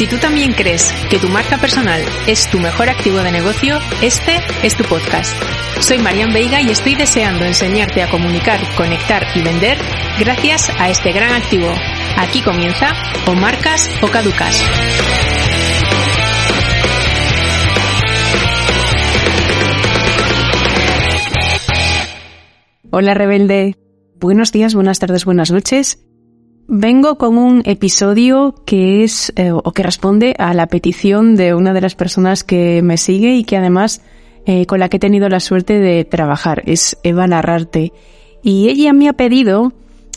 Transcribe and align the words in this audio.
Si 0.00 0.06
tú 0.06 0.16
también 0.16 0.54
crees 0.54 0.94
que 1.10 1.18
tu 1.18 1.28
marca 1.28 1.58
personal 1.58 2.00
es 2.26 2.48
tu 2.48 2.58
mejor 2.58 2.88
activo 2.88 3.18
de 3.18 3.30
negocio, 3.30 3.78
este 4.00 4.40
es 4.62 4.74
tu 4.74 4.82
podcast. 4.84 5.30
Soy 5.78 5.98
Marian 5.98 6.32
Veiga 6.32 6.58
y 6.62 6.70
estoy 6.70 6.94
deseando 6.94 7.44
enseñarte 7.44 8.00
a 8.00 8.08
comunicar, 8.08 8.58
conectar 8.76 9.22
y 9.34 9.42
vender 9.42 9.76
gracias 10.18 10.70
a 10.78 10.88
este 10.88 11.12
gran 11.12 11.34
activo. 11.34 11.70
Aquí 12.16 12.40
comienza 12.40 12.94
o 13.26 13.34
marcas 13.34 13.90
o 14.00 14.06
caducas. 14.06 14.64
Hola 22.90 23.12
rebelde. 23.12 23.76
Buenos 24.14 24.50
días, 24.50 24.74
buenas 24.74 24.98
tardes, 24.98 25.26
buenas 25.26 25.50
noches. 25.50 25.98
Vengo 26.72 27.18
con 27.18 27.36
un 27.36 27.62
episodio 27.64 28.54
que 28.64 29.02
es 29.02 29.32
eh, 29.34 29.50
o 29.50 29.72
que 29.72 29.82
responde 29.82 30.36
a 30.38 30.54
la 30.54 30.68
petición 30.68 31.34
de 31.34 31.52
una 31.52 31.72
de 31.72 31.80
las 31.80 31.96
personas 31.96 32.44
que 32.44 32.80
me 32.80 32.96
sigue 32.96 33.34
y 33.34 33.42
que 33.42 33.56
además 33.56 34.02
eh, 34.46 34.66
con 34.66 34.78
la 34.78 34.88
que 34.88 34.98
he 34.98 35.00
tenido 35.00 35.28
la 35.28 35.40
suerte 35.40 35.80
de 35.80 36.04
trabajar. 36.04 36.62
Es 36.66 36.96
Eva 37.02 37.26
Narrarte. 37.26 37.92
Y 38.44 38.68
ella 38.68 38.92
me 38.92 39.08
ha 39.08 39.14
pedido, 39.14 39.72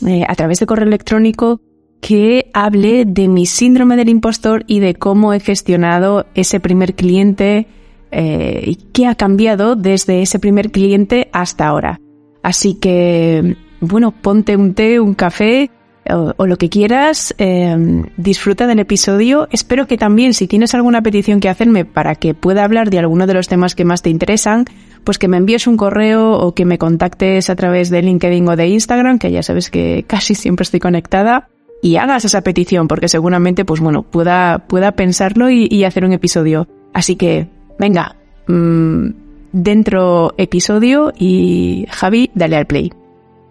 eh, 0.06 0.24
a 0.28 0.34
través 0.36 0.60
de 0.60 0.66
correo 0.66 0.86
electrónico, 0.86 1.60
que 2.00 2.52
hable 2.54 3.04
de 3.04 3.26
mi 3.26 3.46
síndrome 3.46 3.96
del 3.96 4.08
impostor 4.08 4.62
y 4.68 4.78
de 4.78 4.94
cómo 4.94 5.32
he 5.34 5.40
gestionado 5.40 6.26
ese 6.36 6.60
primer 6.60 6.94
cliente 6.94 7.66
y 8.12 8.76
qué 8.92 9.08
ha 9.08 9.16
cambiado 9.16 9.74
desde 9.74 10.22
ese 10.22 10.38
primer 10.38 10.70
cliente 10.70 11.28
hasta 11.32 11.66
ahora. 11.66 11.98
Así 12.44 12.74
que, 12.74 13.56
bueno, 13.80 14.12
ponte 14.12 14.56
un 14.56 14.74
té, 14.74 15.00
un 15.00 15.14
café 15.14 15.68
o, 16.10 16.46
lo 16.46 16.56
que 16.56 16.68
quieras, 16.68 17.34
em, 17.38 18.04
disfruta 18.16 18.66
del 18.66 18.78
episodio. 18.78 19.48
Espero 19.50 19.86
que 19.86 19.96
también, 19.96 20.34
si 20.34 20.46
tienes 20.46 20.74
alguna 20.74 21.02
petición 21.02 21.40
que 21.40 21.48
hacerme 21.48 21.84
para 21.84 22.14
que 22.14 22.34
pueda 22.34 22.64
hablar 22.64 22.90
de 22.90 22.98
alguno 22.98 23.26
de 23.26 23.34
los 23.34 23.48
temas 23.48 23.74
que 23.74 23.84
más 23.84 24.02
te 24.02 24.10
interesan, 24.10 24.66
pues 25.04 25.18
que 25.18 25.28
me 25.28 25.36
envíes 25.36 25.66
un 25.66 25.76
correo 25.76 26.32
o 26.32 26.54
que 26.54 26.64
me 26.64 26.78
contactes 26.78 27.50
a 27.50 27.56
través 27.56 27.90
de 27.90 28.02
LinkedIn 28.02 28.48
o 28.48 28.56
de 28.56 28.68
Instagram, 28.68 29.18
que 29.18 29.30
ya 29.30 29.42
sabes 29.42 29.70
que 29.70 30.04
casi 30.08 30.34
siempre 30.34 30.64
estoy 30.64 30.80
conectada, 30.80 31.48
y 31.82 31.96
hagas 31.96 32.24
esa 32.24 32.40
petición, 32.40 32.88
porque 32.88 33.08
seguramente, 33.08 33.66
pues 33.66 33.80
bueno, 33.80 34.04
pueda, 34.04 34.64
pueda 34.68 34.92
pensarlo 34.92 35.50
y, 35.50 35.84
hacer 35.84 36.06
un 36.06 36.14
episodio. 36.14 36.66
Así 36.94 37.14
que, 37.16 37.48
venga, 37.78 38.16
mm, 38.46 39.08
dentro 39.52 40.32
episodio 40.38 41.12
y 41.18 41.86
Javi, 41.90 42.30
dale 42.34 42.56
al 42.56 42.66
play. 42.66 42.90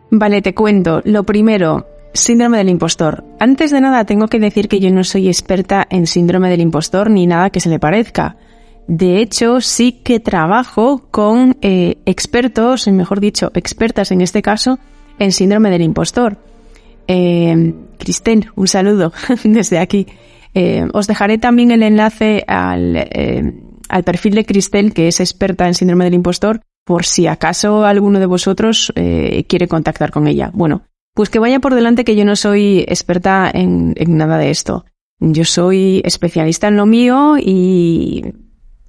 Vale, 0.10 0.42
te 0.42 0.56
cuento. 0.56 1.02
Lo 1.06 1.24
primero, 1.26 1.86
Síndrome 2.14 2.60
del 2.60 2.70
impostor. 2.70 3.24
Antes 3.40 3.72
de 3.72 3.82
nada 3.82 4.06
tengo 4.06 4.28
que 4.28 4.40
decir 4.40 4.68
que 4.68 4.80
yo 4.80 4.92
no 4.92 5.04
soy 5.04 5.28
experta 5.28 5.88
en 5.90 6.06
síndrome 6.06 6.50
del 6.50 6.62
impostor 6.62 7.10
ni 7.10 7.26
nada 7.26 7.50
que 7.50 7.60
se 7.60 7.70
le 7.70 7.80
parezca. 7.80 8.38
De 8.88 9.20
hecho, 9.20 9.62
sí 9.62 9.94
que 10.04 10.20
trabajo 10.20 11.08
con 11.10 11.58
eh, 11.62 11.98
expertos, 12.06 12.88
mejor 12.88 13.20
dicho, 13.20 13.52
expertas 13.56 14.12
en 14.12 14.22
este 14.22 14.42
caso, 14.42 14.78
en 15.18 15.32
síndrome 15.32 15.72
del 15.72 15.82
impostor. 15.82 16.38
Eh, 17.08 17.74
un 18.56 18.68
saludo 18.68 19.12
desde 19.44 19.80
aquí. 19.80 20.08
Eh, 20.54 20.86
os 20.94 21.08
dejaré 21.08 21.38
también 21.38 21.72
el 21.72 21.82
enlace 21.82 22.44
al, 22.48 22.96
eh, 22.96 23.54
al 23.90 24.04
perfil 24.04 24.36
de 24.36 24.46
Cristel, 24.46 24.94
que 24.94 25.08
es 25.08 25.20
experta 25.20 25.68
en 25.68 25.74
síndrome 25.74 26.06
del 26.06 26.14
impostor, 26.14 26.62
por 26.86 27.06
si 27.06 27.28
acaso 27.28 27.86
alguno 27.86 28.20
de 28.20 28.26
vosotros 28.26 28.92
quiere 28.94 29.68
contactar 29.70 30.12
con 30.12 30.28
ella. 30.28 30.52
Bueno, 30.54 30.84
pues 31.14 31.30
que 31.30 31.40
vaya 31.40 31.60
por 31.60 31.76
delante 31.76 32.04
que 32.04 32.16
yo 32.16 32.26
no 32.26 32.36
soy 32.36 32.80
experta 32.88 33.50
en, 33.54 33.96
nada 34.08 34.38
de 34.38 34.50
esto. 34.50 34.86
Yo 35.20 35.46
soy 35.46 36.02
especialista 36.06 36.68
en 36.68 36.78
lo 36.78 36.86
mío 36.86 37.38
y 37.40 38.34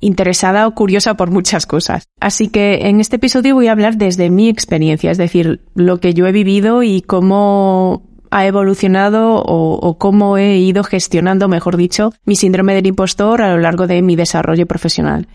interesada 0.01 0.67
o 0.67 0.75
curiosa 0.75 1.15
por 1.15 1.31
muchas 1.31 1.67
cosas. 1.67 2.05
Así 2.21 2.49
que 2.49 2.89
en 2.89 3.01
este 3.01 3.17
episodio 3.17 3.55
voy 3.55 3.69
a 3.69 3.73
hablar 3.73 3.97
desde 3.97 4.31
mi 4.31 4.49
experiencia, 4.49 5.11
es 5.11 5.19
decir, 5.19 5.63
lo 5.75 6.01
que 6.01 6.15
yo 6.15 6.27
he 6.27 6.33
vivido 6.33 6.83
y 6.83 7.03
cómo 7.03 8.03
ha 8.31 8.47
evolucionado 8.47 9.37
o, 9.37 9.97
cómo 9.99 10.37
he 10.39 10.57
ido 10.57 10.83
gestionando, 10.83 11.47
mejor 11.47 11.77
dicho, 11.77 12.13
mi 12.25 12.35
síndrome 12.35 12.75
del 12.75 12.87
impostor 12.87 13.43
a 13.43 13.55
lo 13.55 13.61
largo 13.61 13.87
de 13.87 14.03
mi 14.03 14.17
desarrollo 14.17 14.67
profesional. 14.67 15.29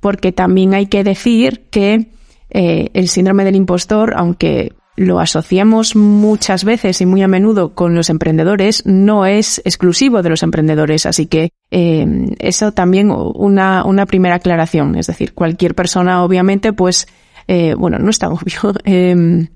Porque 0.00 0.32
también 0.32 0.74
hay 0.74 0.86
que 0.86 1.02
decir 1.02 1.68
que 1.70 2.10
eh, 2.50 2.90
el 2.92 3.08
síndrome 3.08 3.44
del 3.44 3.56
impostor, 3.56 4.12
aunque 4.16 4.72
lo 4.96 5.20
asociamos 5.20 5.96
muchas 5.96 6.64
veces 6.64 7.00
y 7.00 7.06
muy 7.06 7.22
a 7.22 7.28
menudo 7.28 7.74
con 7.74 7.94
los 7.94 8.10
emprendedores, 8.10 8.84
no 8.84 9.24
es 9.26 9.62
exclusivo 9.64 10.22
de 10.22 10.30
los 10.30 10.42
emprendedores. 10.42 11.06
Así 11.06 11.26
que 11.26 11.50
eh, 11.70 12.34
eso 12.38 12.72
también 12.72 13.10
una, 13.10 13.84
una 13.84 14.06
primera 14.06 14.36
aclaración. 14.36 14.96
Es 14.96 15.06
decir, 15.06 15.32
cualquier 15.32 15.74
persona, 15.74 16.22
obviamente, 16.22 16.72
pues, 16.72 17.08
eh, 17.48 17.74
bueno, 17.74 17.98
no 17.98 18.10
está 18.10 18.28
obvio, 18.30 18.74
eh, 18.84 19.48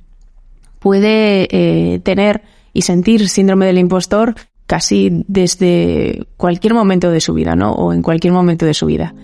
puede 0.78 1.48
eh, 1.50 1.98
tener 2.00 2.42
y 2.72 2.82
sentir 2.82 3.28
síndrome 3.28 3.66
del 3.66 3.78
impostor 3.78 4.34
casi 4.66 5.24
desde 5.28 6.26
cualquier 6.36 6.74
momento 6.74 7.10
de 7.10 7.20
su 7.20 7.34
vida, 7.34 7.56
¿no? 7.56 7.72
O 7.72 7.92
en 7.92 8.02
cualquier 8.02 8.32
momento 8.32 8.66
de 8.66 8.74
su 8.74 8.86
vida. 8.86 9.14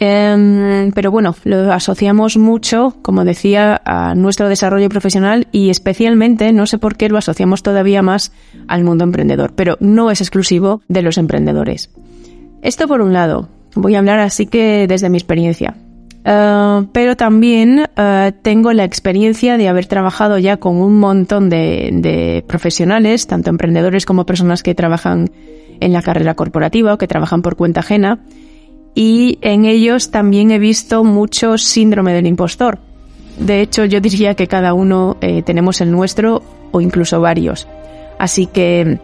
Em, 0.00 0.92
pero 0.92 1.10
bueno, 1.10 1.34
lo 1.42 1.72
asociamos 1.72 2.36
mucho, 2.36 2.94
como 3.02 3.24
decía, 3.24 3.82
a 3.84 4.14
nuestro 4.14 4.48
desarrollo 4.48 4.88
profesional 4.88 5.48
y 5.50 5.70
especialmente, 5.70 6.52
no 6.52 6.66
sé 6.66 6.78
por 6.78 6.96
qué, 6.96 7.08
lo 7.08 7.18
asociamos 7.18 7.64
todavía 7.64 8.00
más 8.00 8.30
al 8.68 8.84
mundo 8.84 9.02
emprendedor, 9.02 9.54
pero 9.56 9.76
no 9.80 10.12
es 10.12 10.20
exclusivo 10.20 10.82
de 10.86 11.02
los 11.02 11.18
emprendedores. 11.18 11.90
Esto 12.62 12.86
por 12.86 13.00
un 13.00 13.12
lado, 13.12 13.48
voy 13.74 13.96
a 13.96 13.98
hablar 13.98 14.20
así 14.20 14.46
que 14.46 14.86
desde 14.86 15.10
mi 15.10 15.18
experiencia. 15.18 15.74
Eh, 16.24 16.86
pero 16.92 17.16
también 17.16 17.86
eh, 17.96 18.32
tengo 18.42 18.72
la 18.72 18.84
experiencia 18.84 19.56
de 19.56 19.66
haber 19.66 19.86
trabajado 19.86 20.38
ya 20.38 20.58
con 20.58 20.76
un 20.76 21.00
montón 21.00 21.48
de 21.50 22.44
profesionales, 22.46 23.26
tanto 23.26 23.50
emprendedores 23.50 24.06
como 24.06 24.26
personas 24.26 24.62
que 24.62 24.76
trabajan 24.76 25.28
en 25.80 25.92
la 25.92 26.02
carrera 26.02 26.34
corporativa 26.34 26.94
o 26.94 26.98
que 26.98 27.08
trabajan 27.08 27.42
por 27.42 27.56
cuenta 27.56 27.80
ajena, 27.80 28.20
y 28.98 29.38
en 29.42 29.64
ellos 29.64 30.10
también 30.10 30.50
he 30.50 30.58
visto 30.58 31.04
mucho 31.04 31.56
síndrome 31.56 32.12
del 32.12 32.26
impostor. 32.26 32.80
De 33.38 33.60
hecho, 33.60 33.84
yo 33.84 34.00
diría 34.00 34.34
que 34.34 34.48
cada 34.48 34.74
uno 34.74 35.16
eh, 35.20 35.44
tenemos 35.44 35.80
el 35.80 35.92
nuestro 35.92 36.42
o 36.72 36.80
incluso 36.80 37.20
varios. 37.20 37.68
Así 38.18 38.46
que, 38.46 38.98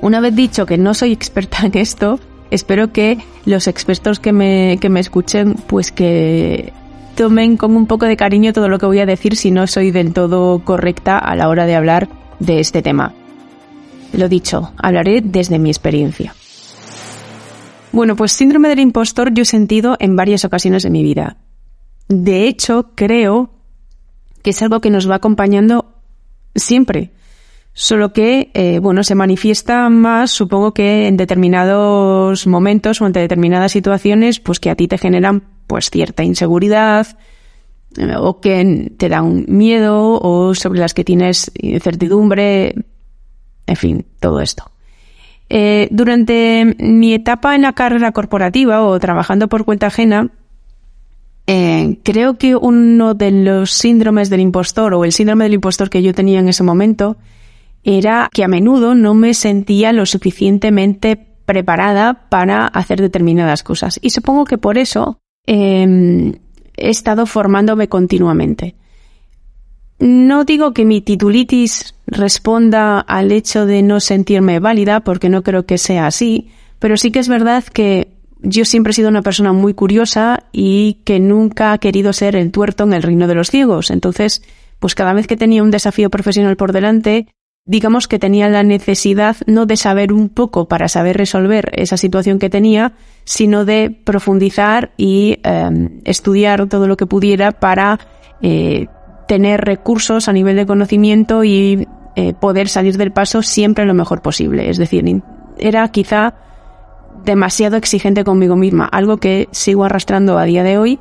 una 0.00 0.18
vez 0.18 0.34
dicho 0.34 0.66
que 0.66 0.78
no 0.78 0.94
soy 0.94 1.12
experta 1.12 1.58
en 1.64 1.78
esto, 1.78 2.18
espero 2.50 2.90
que 2.90 3.18
los 3.44 3.68
expertos 3.68 4.18
que 4.18 4.32
me, 4.32 4.78
que 4.80 4.88
me 4.88 4.98
escuchen, 4.98 5.54
pues 5.68 5.92
que 5.92 6.72
tomen 7.14 7.56
con 7.56 7.76
un 7.76 7.86
poco 7.86 8.06
de 8.06 8.16
cariño 8.16 8.52
todo 8.52 8.68
lo 8.68 8.80
que 8.80 8.86
voy 8.86 8.98
a 8.98 9.06
decir 9.06 9.36
si 9.36 9.52
no 9.52 9.68
soy 9.68 9.92
del 9.92 10.12
todo 10.12 10.58
correcta 10.64 11.18
a 11.18 11.36
la 11.36 11.48
hora 11.48 11.66
de 11.66 11.76
hablar 11.76 12.08
de 12.40 12.58
este 12.58 12.82
tema. 12.82 13.14
Lo 14.12 14.28
dicho, 14.28 14.72
hablaré 14.76 15.20
desde 15.20 15.60
mi 15.60 15.70
experiencia. 15.70 16.34
Bueno, 17.94 18.16
pues 18.16 18.32
síndrome 18.32 18.68
del 18.68 18.80
impostor 18.80 19.32
yo 19.32 19.42
he 19.42 19.46
sentido 19.46 19.96
en 20.00 20.16
varias 20.16 20.44
ocasiones 20.44 20.82
de 20.82 20.90
mi 20.90 21.04
vida. 21.04 21.36
De 22.08 22.48
hecho, 22.48 22.90
creo 22.96 23.50
que 24.42 24.50
es 24.50 24.60
algo 24.62 24.80
que 24.80 24.90
nos 24.90 25.08
va 25.08 25.14
acompañando 25.14 25.94
siempre. 26.56 27.12
Solo 27.72 28.12
que, 28.12 28.50
eh, 28.54 28.80
bueno, 28.80 29.04
se 29.04 29.14
manifiesta 29.14 29.88
más, 29.90 30.32
supongo 30.32 30.74
que 30.74 31.06
en 31.06 31.16
determinados 31.16 32.48
momentos 32.48 33.00
o 33.00 33.04
ante 33.04 33.20
determinadas 33.20 33.70
situaciones, 33.70 34.40
pues 34.40 34.58
que 34.58 34.70
a 34.70 34.74
ti 34.74 34.88
te 34.88 34.98
generan, 34.98 35.44
pues, 35.68 35.88
cierta 35.88 36.24
inseguridad, 36.24 37.16
eh, 37.96 38.14
o 38.18 38.40
que 38.40 38.92
te 38.96 39.08
dan 39.08 39.44
miedo, 39.46 40.18
o 40.20 40.52
sobre 40.56 40.80
las 40.80 40.94
que 40.94 41.04
tienes 41.04 41.52
incertidumbre, 41.54 42.74
en 43.68 43.76
fin, 43.76 44.04
todo 44.18 44.40
esto. 44.40 44.73
Eh, 45.48 45.88
durante 45.90 46.74
mi 46.78 47.14
etapa 47.14 47.54
en 47.54 47.62
la 47.62 47.72
carrera 47.74 48.12
corporativa 48.12 48.82
o 48.82 48.98
trabajando 48.98 49.48
por 49.48 49.64
cuenta 49.64 49.88
ajena, 49.88 50.30
Eh, 51.46 51.98
creo 52.02 52.38
que 52.38 52.56
uno 52.56 53.12
de 53.12 53.30
los 53.30 53.70
síndromes 53.70 54.30
del 54.30 54.40
impostor 54.40 54.94
o 54.94 55.04
el 55.04 55.12
síndrome 55.12 55.44
del 55.44 55.54
impostor 55.54 55.90
que 55.90 56.02
yo 56.02 56.14
tenía 56.14 56.40
en 56.40 56.48
ese 56.48 56.62
momento 56.62 57.18
era 57.82 58.30
que 58.32 58.44
a 58.44 58.48
menudo 58.48 58.94
no 58.94 59.12
me 59.12 59.34
sentía 59.34 59.92
lo 59.92 60.06
suficientemente 60.06 61.18
preparada 61.44 62.28
para 62.30 62.66
hacer 62.66 62.98
determinadas 63.00 63.62
cosas. 63.62 63.98
Y 64.00 64.08
supongo 64.08 64.46
que 64.46 64.56
por 64.56 64.78
eso 64.78 65.18
em, 65.46 66.32
he 66.78 66.88
estado 66.88 67.26
formándome 67.26 67.88
continuamente. 67.88 68.74
No 70.04 70.44
digo 70.44 70.74
que 70.74 70.84
mi 70.84 71.00
titulitis 71.00 71.94
responda 72.06 73.00
al 73.00 73.32
hecho 73.32 73.64
de 73.64 73.82
no 73.82 74.00
sentirme 74.00 74.60
válida, 74.60 75.00
porque 75.00 75.30
no 75.30 75.42
creo 75.42 75.64
que 75.64 75.78
sea 75.78 76.06
así, 76.06 76.50
pero 76.78 76.98
sí 76.98 77.10
que 77.10 77.20
es 77.20 77.28
verdad 77.28 77.64
que 77.64 78.08
yo 78.42 78.66
siempre 78.66 78.90
he 78.90 78.94
sido 78.94 79.08
una 79.08 79.22
persona 79.22 79.54
muy 79.54 79.72
curiosa 79.72 80.42
y 80.52 80.98
que 81.04 81.20
nunca 81.20 81.72
ha 81.72 81.78
querido 81.78 82.12
ser 82.12 82.36
el 82.36 82.50
tuerto 82.50 82.84
en 82.84 82.92
el 82.92 83.02
reino 83.02 83.26
de 83.26 83.34
los 83.34 83.48
ciegos. 83.48 83.90
Entonces, 83.90 84.42
pues 84.78 84.94
cada 84.94 85.14
vez 85.14 85.26
que 85.26 85.38
tenía 85.38 85.62
un 85.62 85.70
desafío 85.70 86.10
profesional 86.10 86.58
por 86.58 86.72
delante, 86.72 87.28
digamos 87.64 88.06
que 88.06 88.18
tenía 88.18 88.50
la 88.50 88.62
necesidad 88.62 89.36
no 89.46 89.64
de 89.64 89.78
saber 89.78 90.12
un 90.12 90.28
poco 90.28 90.68
para 90.68 90.88
saber 90.88 91.16
resolver 91.16 91.70
esa 91.72 91.96
situación 91.96 92.38
que 92.38 92.50
tenía, 92.50 92.92
sino 93.24 93.64
de 93.64 93.88
profundizar 94.04 94.92
y 94.98 95.38
em, 95.44 96.02
estudiar 96.04 96.68
todo 96.68 96.88
lo 96.88 96.98
que 96.98 97.06
pudiera 97.06 97.52
para 97.52 97.98
eh, 98.42 98.88
tener 99.26 99.60
recursos 99.60 100.28
a 100.28 100.32
nivel 100.32 100.56
de 100.56 100.66
conocimiento 100.66 101.44
y 101.44 101.88
eh, 102.16 102.34
poder 102.34 102.68
salir 102.68 102.96
del 102.96 103.12
paso 103.12 103.42
siempre 103.42 103.86
lo 103.86 103.94
mejor 103.94 104.22
posible. 104.22 104.70
Es 104.70 104.78
decir, 104.78 105.22
era 105.58 105.88
quizá 105.88 106.34
demasiado 107.24 107.76
exigente 107.76 108.24
conmigo 108.24 108.56
misma, 108.56 108.84
algo 108.86 109.16
que 109.16 109.48
sigo 109.50 109.84
arrastrando 109.84 110.38
a 110.38 110.44
día 110.44 110.62
de 110.62 110.78
hoy 110.78 110.98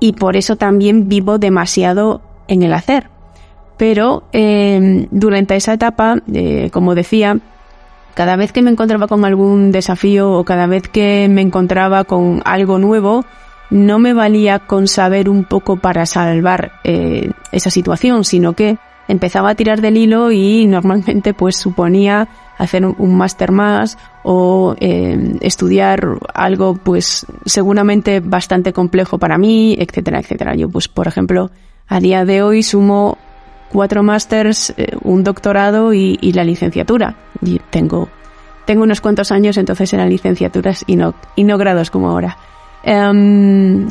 y 0.00 0.12
por 0.12 0.36
eso 0.36 0.56
también 0.56 1.08
vivo 1.08 1.38
demasiado 1.38 2.22
en 2.46 2.62
el 2.62 2.72
hacer. 2.72 3.10
Pero 3.76 4.24
em, 4.32 5.06
durante 5.10 5.56
esa 5.56 5.72
etapa, 5.72 6.16
eh, 6.32 6.70
como 6.72 6.94
decía, 6.94 7.38
cada 8.14 8.36
vez 8.36 8.52
que 8.52 8.62
me 8.62 8.70
encontraba 8.70 9.06
con 9.06 9.24
algún 9.24 9.70
desafío 9.70 10.32
o 10.32 10.44
cada 10.44 10.66
vez 10.66 10.88
que 10.88 11.28
me 11.28 11.42
encontraba 11.42 12.04
con 12.04 12.42
algo 12.44 12.78
nuevo, 12.78 13.24
no 13.70 13.98
me 13.98 14.12
valía 14.12 14.60
con 14.60 14.88
saber 14.88 15.28
un 15.28 15.44
poco 15.44 15.76
para 15.76 16.06
salvar 16.06 16.72
eh, 16.84 17.30
esa 17.52 17.70
situación, 17.70 18.24
sino 18.24 18.54
que 18.54 18.78
empezaba 19.08 19.50
a 19.50 19.54
tirar 19.54 19.80
del 19.80 19.96
hilo 19.96 20.30
y 20.30 20.66
normalmente 20.66 21.34
pues 21.34 21.56
suponía 21.56 22.28
hacer 22.58 22.84
un, 22.84 23.16
máster 23.16 23.52
más 23.52 23.96
o 24.22 24.74
eh, 24.80 25.36
estudiar 25.40 26.18
algo 26.34 26.74
pues 26.74 27.24
seguramente 27.46 28.20
bastante 28.20 28.72
complejo 28.72 29.18
para 29.18 29.38
mí, 29.38 29.76
etcétera, 29.78 30.20
etcétera. 30.20 30.54
Yo 30.54 30.68
pues 30.68 30.88
por 30.88 31.06
ejemplo 31.06 31.50
a 31.88 32.00
día 32.00 32.24
de 32.24 32.42
hoy 32.42 32.62
sumo 32.62 33.16
cuatro 33.70 34.02
másters, 34.02 34.74
eh, 34.76 34.96
un 35.02 35.24
doctorado 35.24 35.92
y, 35.92 36.16
la 36.32 36.44
licenciatura. 36.44 37.16
Y 37.40 37.60
tengo, 37.70 38.08
tengo 38.66 38.82
unos 38.82 39.00
cuantos 39.00 39.32
años 39.32 39.56
entonces 39.56 39.92
eran 39.92 40.10
licenciaturas 40.10 40.84
y 40.86 40.96
no, 40.96 41.14
y 41.36 41.44
no 41.44 41.58
grados 41.58 41.90
como 41.90 42.10
ahora. 42.10 42.36
Em, 42.82 43.88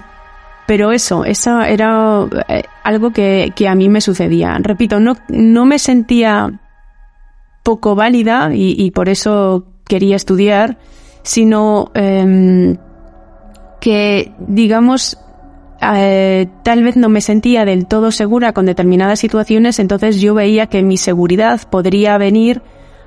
pero 0.68 0.92
eso, 0.92 1.24
esa 1.24 1.70
era 1.70 2.26
eh, 2.50 2.64
algo 2.84 3.12
que, 3.12 3.54
que, 3.56 3.68
a 3.68 3.76
mí 3.76 3.90
me 3.90 4.02
sucedía. 4.02 4.58
Repito, 4.60 5.00
no, 5.00 5.16
no 5.30 5.66
me 5.66 5.80
sentía 5.80 6.52
poco 7.68 7.96
válida 7.96 8.52
y, 8.54 8.92
por 8.92 9.10
eso 9.10 9.66
quería 9.86 10.16
estudiar, 10.16 10.78
sino 11.22 11.92
em, 11.96 12.78
que, 13.82 14.32
digamos, 14.40 15.18
eh, 15.82 16.48
tal 16.64 16.84
vez 16.84 16.96
no 16.96 17.10
me 17.10 17.20
sentía 17.20 17.66
del 17.66 17.86
todo 17.86 18.12
segura 18.12 18.54
con 18.54 18.66
determinadas 18.66 19.20
situaciones, 19.20 19.80
entonces 19.80 20.22
yo 20.22 20.34
veía 20.34 20.68
que 20.68 20.82
mi 20.82 20.96
seguridad 20.96 21.60
podría 21.70 22.18
venir 22.18 22.62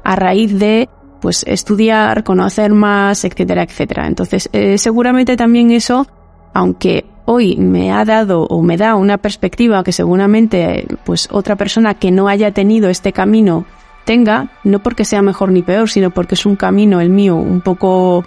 a 0.04 0.14
raíz 0.14 0.58
de 0.58 0.90
pues 1.20 1.44
estudiar, 1.46 2.25
conocer 2.25 2.72
más, 2.72 3.25
etcétera, 3.25 3.62
etcétera. 3.62 4.06
Entonces, 4.06 4.49
eh, 4.52 4.78
seguramente 4.78 5.37
también 5.37 5.70
eso, 5.70 6.06
aunque 6.55 7.05
hoy 7.26 7.56
me 7.56 7.93
ha 7.93 8.05
dado 8.05 8.43
o 8.43 8.62
me 8.62 8.76
da 8.76 8.96
una 8.96 9.19
perspectiva 9.19 9.84
que 9.84 9.93
seguramente 9.93 10.87
pues 11.05 11.28
otra 11.31 11.56
persona 11.56 11.94
que 11.94 12.11
no 12.11 12.28
haya 12.28 12.52
tenido 12.52 12.88
este 12.88 13.12
camino 13.12 13.67
tenga, 14.05 14.49
no 14.64 14.82
porque 14.82 15.05
sea 15.05 15.22
mejor 15.22 15.52
ni 15.52 15.62
peor, 15.62 15.88
sino 15.88 16.11
porque 16.11 16.34
es 16.34 16.44
un 16.46 16.56
camino, 16.56 17.00
el 17.00 17.11
mío, 17.11 17.37
un 17.37 17.61
poco 17.61 18.25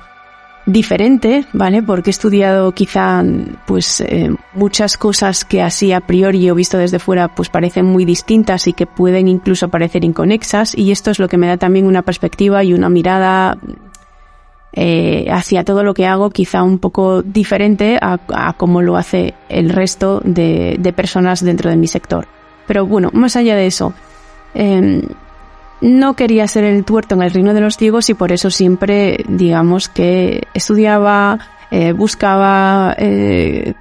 diferente, 0.66 1.46
¿vale? 1.52 1.84
Porque 1.84 2.10
he 2.10 2.12
estudiado 2.12 2.72
quizá 2.72 3.24
pues 3.66 4.02
eh, 4.02 4.34
muchas 4.54 4.98
cosas 4.98 5.44
que 5.44 5.62
así 5.62 5.92
a 5.92 6.00
priori 6.00 6.50
o 6.50 6.56
visto 6.56 6.78
desde 6.78 7.00
fuera 7.00 7.28
pues 7.28 7.50
parecen 7.50 7.86
muy 7.86 8.06
distintas 8.06 8.68
y 8.68 8.74
que 8.74 8.86
pueden 8.86 9.28
incluso 9.28 9.68
parecer 9.68 10.06
inconexas 10.06 10.78
y 10.78 10.92
esto 10.92 11.12
es 11.12 11.20
lo 11.20 11.28
que 11.28 11.38
me 11.38 11.48
da 11.48 11.58
también 11.58 11.86
una 11.86 12.02
perspectiva 12.02 12.64
y 12.64 12.74
una 12.74 12.90
mirada 12.90 13.58
eh, 14.72 15.28
hacia 15.30 15.64
todo 15.64 15.84
lo 15.84 15.94
que 15.94 16.08
hago 16.08 16.30
quizá 16.30 16.64
un 16.64 16.80
poco 16.80 17.22
diferente 17.22 18.00
a, 18.02 18.20
a 18.34 18.54
como 18.54 18.82
lo 18.82 18.96
hace 18.96 19.34
el 19.50 19.70
resto 19.70 20.22
de, 20.24 20.94
personas 20.96 21.44
dentro 21.44 21.70
de 21.70 21.76
mi 21.76 21.88
sector. 21.88 22.26
Pero 22.66 22.88
bueno, 22.88 23.10
más 23.14 23.36
allá 23.36 23.56
de 23.56 23.68
eso, 23.68 23.94
eh, 24.56 25.02
no 25.84 26.16
quería 26.16 26.48
ser 26.48 26.64
el 26.64 26.86
tuerto 26.86 27.14
en 27.16 27.24
el 27.24 27.32
reino 27.32 27.54
de 27.54 27.60
los 27.60 27.76
ciegos 27.76 28.10
y 28.10 28.14
por 28.14 28.32
eso 28.32 28.50
siempre, 28.50 29.18
digamos, 29.28 29.90
que 29.90 30.48
estudiaba, 30.54 31.40
eh, 31.72 31.92
buscaba 31.92 32.96
eh, 32.98 33.74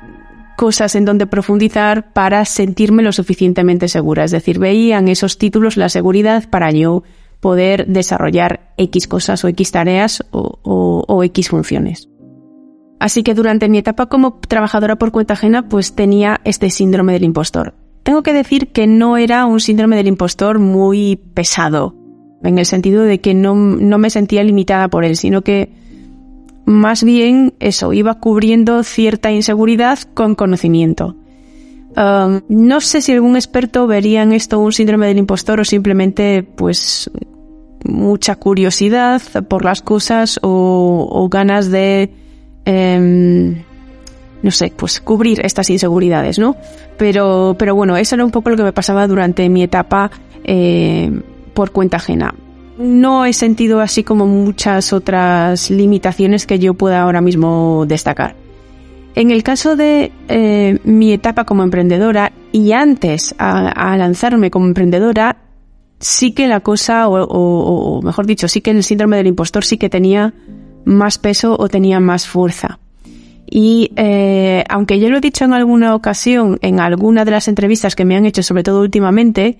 cosas 0.56 0.96
en 0.96 1.04
donde 1.04 1.28
profundizar 1.28 2.12
para 2.12 2.44
sentirme 2.44 3.04
lo 3.04 3.12
suficientemente 3.12 3.86
segura. 3.86 4.24
Es 4.24 4.32
decir, 4.32 4.58
veía 4.58 4.98
en 4.98 5.06
esos 5.06 5.38
títulos 5.38 5.76
la 5.76 5.88
seguridad 5.88 6.50
para 6.50 6.72
yo 6.72 7.04
poder 7.38 7.86
desarrollar 7.86 8.72
X 8.78 9.06
cosas 9.06 9.44
o 9.44 9.48
X 9.48 9.70
tareas 9.70 10.24
o, 10.32 11.04
o 11.06 11.22
X 11.22 11.50
funciones. 11.50 12.08
Así 12.98 13.22
que 13.22 13.34
durante 13.34 13.68
mi 13.68 13.78
etapa 13.78 14.06
como 14.06 14.40
trabajadora 14.40 14.96
por 14.96 15.12
cuenta 15.12 15.34
ajena, 15.34 15.68
pues 15.68 15.94
tenía 15.94 16.40
este 16.44 16.68
síndrome 16.68 17.12
del 17.12 17.24
impostor 17.24 17.74
tengo 18.02 18.22
que 18.22 18.32
decir 18.32 18.68
que 18.68 18.86
no 18.86 19.16
era 19.16 19.46
un 19.46 19.60
síndrome 19.60 19.96
del 19.96 20.08
impostor 20.08 20.58
muy 20.58 21.20
pesado, 21.34 21.94
en 22.42 22.58
el 22.58 22.66
sentido 22.66 23.02
de 23.02 23.20
que 23.20 23.34
no, 23.34 23.54
me 23.54 24.10
sentía 24.10 24.42
limitada 24.42 24.88
por 24.88 25.04
él, 25.04 25.16
sino 25.16 25.42
que 25.42 25.70
más 26.64 27.04
bien 27.04 27.54
eso, 27.60 27.92
iba 27.92 28.18
cubriendo 28.18 28.82
cierta 28.82 29.30
inseguridad 29.30 29.98
con 30.14 30.34
conocimiento. 30.34 31.16
Um, 31.96 32.40
no 32.48 32.80
sé 32.80 33.02
si 33.02 33.12
algún 33.12 33.36
experto 33.36 33.86
vería 33.86 34.22
en 34.22 34.32
esto 34.32 34.58
un 34.58 34.72
síndrome 34.72 35.06
del 35.08 35.18
impostor 35.18 35.60
o 35.60 35.64
simplemente 35.64 36.42
pues 36.42 37.10
mucha 37.84 38.36
curiosidad 38.36 39.20
por 39.48 39.64
las 39.64 39.82
cosas 39.82 40.40
o, 40.42 41.28
ganas 41.30 41.70
de 41.70 42.10
em, 42.64 43.62
no 44.42 44.50
sé, 44.50 44.72
pues 44.76 45.00
cubrir 45.00 45.40
estas 45.44 45.70
inseguridades, 45.70 46.38
¿no? 46.38 46.56
Pero, 46.98 47.56
pero 47.58 47.74
bueno, 47.74 47.96
eso 47.96 48.14
era 48.14 48.24
un 48.24 48.30
poco 48.30 48.50
lo 48.50 48.56
que 48.56 48.64
me 48.64 48.72
pasaba 48.72 49.06
durante 49.06 49.48
mi 49.48 49.62
etapa 49.62 50.10
eh, 50.44 51.10
por 51.54 51.70
cuenta 51.70 51.98
ajena. 51.98 52.34
No 52.78 53.24
he 53.24 53.32
sentido 53.32 53.80
así 53.80 54.02
como 54.02 54.26
muchas 54.26 54.92
otras 54.92 55.70
limitaciones 55.70 56.46
que 56.46 56.58
yo 56.58 56.74
pueda 56.74 57.02
ahora 57.02 57.20
mismo 57.20 57.84
destacar. 57.86 58.34
En 59.14 59.30
el 59.30 59.42
caso 59.42 59.76
de 59.76 60.10
eh, 60.28 60.78
mi 60.84 61.12
etapa 61.12 61.44
como 61.44 61.62
emprendedora 61.62 62.32
y 62.50 62.72
antes 62.72 63.34
a, 63.38 63.96
lanzarme 63.96 64.50
como 64.50 64.66
emprendedora, 64.66 65.36
sí 66.00 66.32
que 66.32 66.48
la 66.48 66.60
cosa, 66.60 67.08
o, 67.08 67.22
o, 67.22 68.02
mejor 68.02 68.26
dicho, 68.26 68.48
sí 68.48 68.62
que 68.62 68.70
el 68.70 68.82
síndrome 68.82 69.18
del 69.18 69.26
impostor 69.26 69.64
sí 69.64 69.76
que 69.76 69.90
tenía 69.90 70.32
más 70.86 71.18
peso 71.18 71.56
o 71.58 71.68
tenía 71.68 72.00
más 72.00 72.26
fuerza. 72.26 72.78
Y 73.54 73.92
eh, 73.96 74.64
aunque 74.70 74.98
yo 74.98 75.10
lo 75.10 75.18
he 75.18 75.20
dicho 75.20 75.44
en 75.44 75.52
alguna 75.52 75.94
ocasión, 75.94 76.58
en 76.62 76.80
alguna 76.80 77.26
de 77.26 77.32
las 77.32 77.48
entrevistas 77.48 77.94
que 77.94 78.06
me 78.06 78.16
han 78.16 78.24
hecho, 78.24 78.42
sobre 78.42 78.62
todo 78.62 78.80
últimamente, 78.80 79.58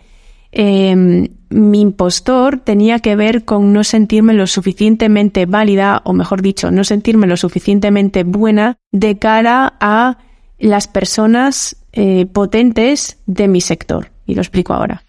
em, 0.50 1.28
mi 1.50 1.82
impostor 1.82 2.58
tenía 2.58 3.00
que 3.00 3.16
ver 3.16 3.44
con 3.44 3.74
no 3.74 3.84
sentirme 3.84 4.32
lo 4.32 4.46
suficientemente 4.46 5.44
válida, 5.44 6.00
o 6.06 6.14
mejor 6.14 6.40
dicho, 6.40 6.70
no 6.70 6.84
sentirme 6.84 7.26
lo 7.26 7.36
suficientemente 7.36 8.24
buena 8.24 8.78
de 8.92 9.18
cara 9.18 9.74
a 9.78 10.16
las 10.58 10.88
personas 10.88 11.76
eh, 11.92 12.24
potentes 12.24 13.18
de 13.26 13.46
mi 13.46 13.60
sector. 13.60 14.10
Y 14.24 14.34
lo 14.34 14.40
explico 14.40 14.72
ahora. 14.72 15.04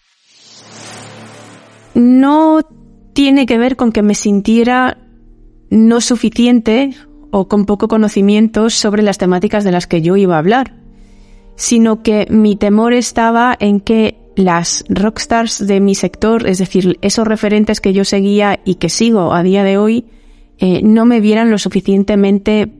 No 1.94 2.60
tiene 3.14 3.46
que 3.46 3.58
ver 3.58 3.78
con 3.78 3.94
que 3.94 4.02
me 4.02 4.14
sintiera 4.14 4.98
no 5.70 6.02
suficiente 6.02 6.94
o 7.36 7.48
con 7.48 7.66
poco 7.66 7.88
conocimiento 7.88 8.70
sobre 8.70 9.02
las 9.02 9.18
temáticas 9.18 9.64
de 9.64 9.72
las 9.72 9.88
que 9.88 10.04
yo 10.04 10.16
iba 10.16 10.36
a 10.36 10.38
hablar, 10.38 10.76
sino 11.56 12.04
que 12.04 12.28
mi 12.30 12.56
temor 12.56 12.94
estaba 12.94 13.58
en 13.60 13.80
que 13.80 14.20
las 14.36 14.86
rockstars 14.88 15.66
de 15.66 15.80
mi 15.80 15.96
sector, 15.96 16.48
es 16.48 16.60
decir, 16.60 17.00
esos 17.02 17.28
referentes 17.28 17.82
que 17.82 17.92
yo 17.92 18.06
seguía 18.06 18.60
y 18.64 18.76
que 18.76 18.88
sigo 18.88 19.34
a 19.34 19.42
día 19.42 19.64
de 19.64 19.80
hoy, 19.80 20.06
eh, 20.60 20.82
no 20.84 21.06
me 21.06 21.22
vieran 21.22 21.50
lo 21.50 21.58
suficientemente 21.58 22.72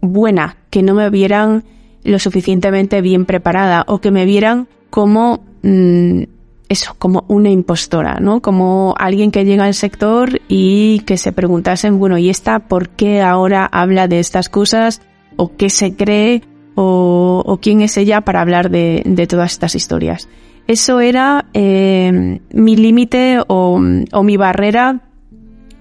buena, 0.00 0.56
que 0.70 0.82
no 0.82 0.94
me 0.94 1.08
vieran 1.08 1.62
lo 2.02 2.18
suficientemente 2.18 3.00
bien 3.00 3.26
preparada 3.26 3.84
o 3.86 4.00
que 4.00 4.10
me 4.10 4.24
vieran 4.24 4.66
como 4.90 5.44
mm, 5.62 6.22
eso, 6.68 6.94
como 6.98 7.24
una 7.28 7.50
impostora, 7.50 8.20
¿no? 8.20 8.40
Como 8.40 8.94
alguien 8.98 9.30
que 9.30 9.44
llega 9.44 9.64
al 9.64 9.74
sector 9.74 10.40
y 10.48 11.00
que 11.00 11.18
se 11.18 11.32
preguntasen, 11.32 11.98
bueno, 11.98 12.16
¿y 12.18 12.30
esta 12.30 12.60
por 12.60 12.88
qué 12.90 13.20
ahora 13.20 13.66
habla 13.66 14.08
de 14.08 14.20
estas 14.20 14.48
cosas? 14.48 15.02
¿O 15.36 15.56
qué 15.56 15.68
se 15.68 15.94
cree? 15.94 16.42
¿O, 16.74 17.58
quién 17.62 17.82
es 17.82 17.96
ella 17.96 18.22
para 18.22 18.40
hablar 18.40 18.70
de, 18.70 19.26
todas 19.28 19.52
estas 19.52 19.74
historias? 19.74 20.28
Eso 20.66 21.00
era 21.00 21.46
eh, 21.52 22.40
mi 22.52 22.76
límite 22.76 23.38
o, 23.46 23.78
mi 23.78 24.36
barrera 24.36 25.02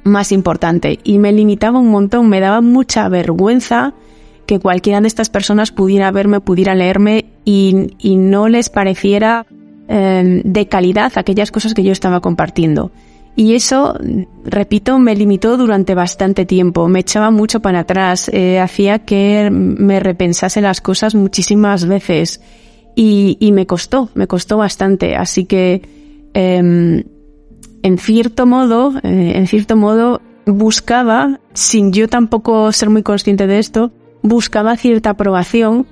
más 0.03 0.33
importante 0.33 0.99
y 1.03 1.17
me 1.17 1.31
limitaba 1.31 1.79
un 1.79 1.89
montón, 1.89 2.27
me 2.27 2.41
daba 2.41 2.59
mucha 2.59 3.07
vergüenza 3.07 3.93
que 4.45 4.59
cualquiera 4.59 4.99
de 4.99 5.07
estas 5.07 5.29
personas 5.29 5.71
pudiera 5.71 6.11
verme, 6.11 6.41
pudiera 6.41 6.75
leerme 6.75 7.25
y 7.45 7.87
no 8.17 8.49
les 8.49 8.69
pareciera 8.69 9.47
eh, 9.87 10.41
de 10.43 10.67
calidad 10.67 11.11
aquellas 11.15 11.51
cosas 11.51 11.73
que 11.73 11.83
yo 11.83 11.91
estaba 11.91 12.19
compartiendo. 12.19 12.91
Y 13.35 13.55
eso, 13.55 13.97
repito, 14.45 14.99
me 14.99 15.15
limitó 15.15 15.57
durante 15.57 15.95
bastante 15.95 16.45
tiempo, 16.45 16.87
me 16.87 16.99
echaba 16.99 17.31
mucho 17.31 17.61
para 17.61 17.79
atrás, 17.79 18.29
eh, 18.31 18.59
hacía 18.59 18.99
que 18.99 19.49
me 19.51 19.99
repensase 19.99 20.61
las 20.61 20.81
cosas 20.81 21.15
muchísimas 21.15 21.85
veces 21.87 22.41
y, 22.95 23.37
y 23.39 23.51
me 23.51 23.65
costó, 23.65 24.09
me 24.13 24.27
costó 24.27 24.57
bastante. 24.57 25.15
Así 25.15 25.45
que 25.45 25.81
eh, 26.35 27.03
en 27.83 27.97
cierto 27.97 28.45
modo, 28.45 28.93
eh, 29.03 29.33
en 29.35 29.45
cierto 29.47 29.75
modo, 29.75 30.21
buscaba, 30.45 31.39
sin 31.53 31.91
yo 31.91 32.07
tampoco 32.07 32.71
ser 32.71 32.89
muy 32.89 33.03
consciente 33.03 33.45
de 33.45 33.59
esto, 33.59 33.91
buscaba 34.21 34.77
cierta 34.77 35.11
aprobación 35.11 35.85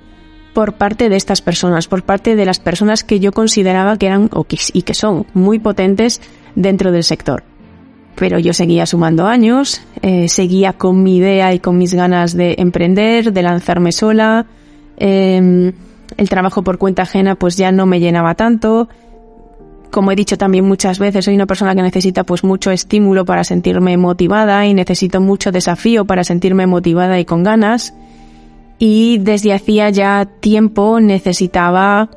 por 0.52 0.74
parte 0.74 1.08
de 1.08 1.16
estas 1.16 1.40
personas, 1.42 1.88
por 1.88 2.02
parte 2.02 2.36
de 2.36 2.44
las 2.44 2.58
personas 2.58 3.04
que 3.04 3.20
yo 3.20 3.32
consideraba 3.32 3.96
que 3.96 4.06
eran 4.06 4.30
y 4.72 4.82
que 4.82 4.94
son 4.94 5.26
muy 5.34 5.58
potentes 5.58 6.20
dentro 6.54 6.92
del 6.92 7.04
sector. 7.04 7.44
Pero 8.14 8.38
yo 8.38 8.52
seguía 8.52 8.84
sumando 8.84 9.26
años, 9.26 9.80
eh, 10.02 10.28
seguía 10.28 10.74
con 10.74 11.02
mi 11.02 11.16
idea 11.16 11.54
y 11.54 11.60
con 11.60 11.78
mis 11.78 11.94
ganas 11.94 12.36
de 12.36 12.56
emprender, 12.58 13.32
de 13.32 13.42
lanzarme 13.42 13.92
sola. 13.92 14.46
Eh, 14.98 15.72
el 16.16 16.28
trabajo 16.28 16.62
por 16.62 16.76
cuenta 16.76 17.02
ajena 17.02 17.36
pues 17.36 17.56
ya 17.56 17.72
no 17.72 17.86
me 17.86 18.00
llenaba 18.00 18.34
tanto 18.34 18.88
como 19.92 20.10
he 20.10 20.16
dicho 20.16 20.38
también 20.38 20.64
muchas 20.64 20.98
veces, 20.98 21.26
soy 21.26 21.34
una 21.34 21.46
persona 21.46 21.74
que 21.74 21.82
necesita 21.82 22.24
pues 22.24 22.42
mucho 22.42 22.70
estímulo 22.70 23.26
para 23.26 23.44
sentirme 23.44 23.98
motivada 23.98 24.66
y 24.66 24.72
necesito 24.72 25.20
mucho 25.20 25.52
desafío 25.52 26.06
para 26.06 26.24
sentirme 26.24 26.66
motivada 26.66 27.20
y 27.20 27.26
con 27.26 27.42
ganas. 27.42 27.94
Y 28.84 29.18
desde 29.18 29.52
hacía 29.52 29.90
ya 29.90 30.26
tiempo 30.40 30.98
necesitaba 30.98 32.10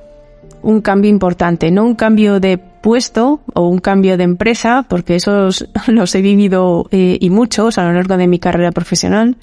un 0.63 0.81
cambio 0.81 1.11
importante, 1.11 1.69
no 1.69 1.85
un 1.85 1.93
cambio 1.93 2.39
de 2.39 2.57
puesto 2.57 3.41
o 3.53 3.67
un 3.67 3.77
cambio 3.77 4.17
de 4.17 4.23
empresa, 4.23 4.83
porque 4.89 5.13
esos 5.13 5.69
los 5.87 6.15
he 6.15 6.23
vivido 6.23 6.87
eh, 6.89 7.19
y 7.21 7.29
muchos 7.29 7.77
a 7.77 7.83
lo 7.83 7.93
largo 7.93 8.17
de 8.17 8.25
mi 8.25 8.39
carrera 8.39 8.71
profesional, 8.71 9.37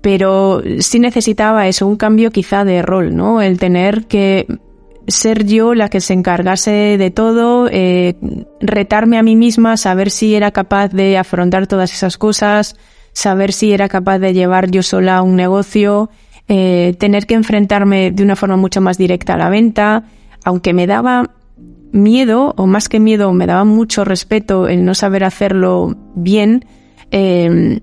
pero 0.00 0.62
sí 0.78 0.98
necesitaba 0.98 1.68
eso, 1.68 1.86
un 1.86 1.96
cambio 1.96 2.30
quizá 2.30 2.64
de 2.64 2.80
rol, 2.80 3.14
¿no? 3.14 3.42
El 3.42 3.58
tener 3.58 4.06
que 4.06 4.46
ser 5.06 5.44
yo 5.44 5.74
la 5.74 5.90
que 5.90 6.00
se 6.00 6.14
encargase 6.14 6.96
de 6.96 7.10
todo, 7.10 7.68
eh, 7.70 8.16
retarme 8.62 9.18
a 9.18 9.22
mí 9.22 9.36
misma, 9.36 9.76
saber 9.76 10.10
si 10.10 10.34
era 10.34 10.52
capaz 10.52 10.88
de 10.88 11.18
afrontar 11.18 11.66
todas 11.66 11.92
esas 11.92 12.16
cosas, 12.16 12.76
saber 13.14 13.52
si 13.52 13.72
era 13.72 13.88
capaz 13.88 14.18
de 14.18 14.34
llevar 14.34 14.70
yo 14.70 14.82
sola 14.82 15.22
un 15.22 15.36
negocio, 15.36 16.10
eh, 16.48 16.94
tener 16.98 17.26
que 17.26 17.34
enfrentarme 17.34 18.10
de 18.10 18.22
una 18.22 18.36
forma 18.36 18.56
mucho 18.56 18.82
más 18.82 18.98
directa 18.98 19.34
a 19.34 19.38
la 19.38 19.48
venta, 19.48 20.04
aunque 20.44 20.74
me 20.74 20.86
daba 20.86 21.30
miedo, 21.92 22.52
o 22.58 22.66
más 22.66 22.88
que 22.90 23.00
miedo, 23.00 23.32
me 23.32 23.46
daba 23.46 23.64
mucho 23.64 24.04
respeto 24.04 24.68
el 24.68 24.84
no 24.84 24.94
saber 24.94 25.24
hacerlo 25.24 25.96
bien, 26.14 26.66
eh, 27.10 27.80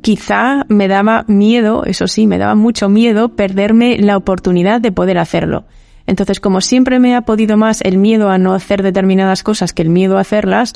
quizá 0.00 0.64
me 0.68 0.88
daba 0.88 1.24
miedo, 1.28 1.84
eso 1.84 2.08
sí, 2.08 2.26
me 2.26 2.38
daba 2.38 2.54
mucho 2.54 2.88
miedo 2.88 3.36
perderme 3.36 3.98
la 3.98 4.16
oportunidad 4.16 4.80
de 4.80 4.92
poder 4.92 5.18
hacerlo. 5.18 5.64
Entonces, 6.06 6.40
como 6.40 6.60
siempre 6.60 6.98
me 6.98 7.14
ha 7.14 7.20
podido 7.20 7.56
más 7.56 7.82
el 7.82 7.98
miedo 7.98 8.30
a 8.30 8.38
no 8.38 8.54
hacer 8.54 8.82
determinadas 8.82 9.42
cosas 9.42 9.72
que 9.72 9.82
el 9.82 9.90
miedo 9.90 10.16
a 10.16 10.22
hacerlas, 10.22 10.72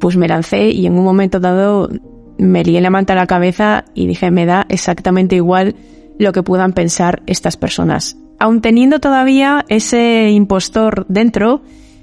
pues 0.00 0.16
me 0.16 0.26
lancé 0.26 0.70
y 0.70 0.86
en 0.86 0.94
un 0.94 1.04
momento 1.04 1.38
dado 1.38 1.90
me 2.38 2.64
lié 2.64 2.80
la 2.80 2.90
manta 2.90 3.12
a 3.12 3.16
la 3.16 3.26
cabeza 3.26 3.84
y 3.94 4.06
dije, 4.06 4.30
me 4.30 4.46
da 4.46 4.66
exactamente 4.68 5.36
igual 5.36 5.76
lo 6.18 6.32
que 6.32 6.42
puedan 6.42 6.72
pensar 6.72 7.22
estas 7.26 7.56
personas. 7.56 8.16
Aun 8.38 8.60
teniendo 8.60 9.00
todavía 9.00 9.64
ese 9.68 10.30
impostor 10.30 11.06
dentro, 11.08 11.62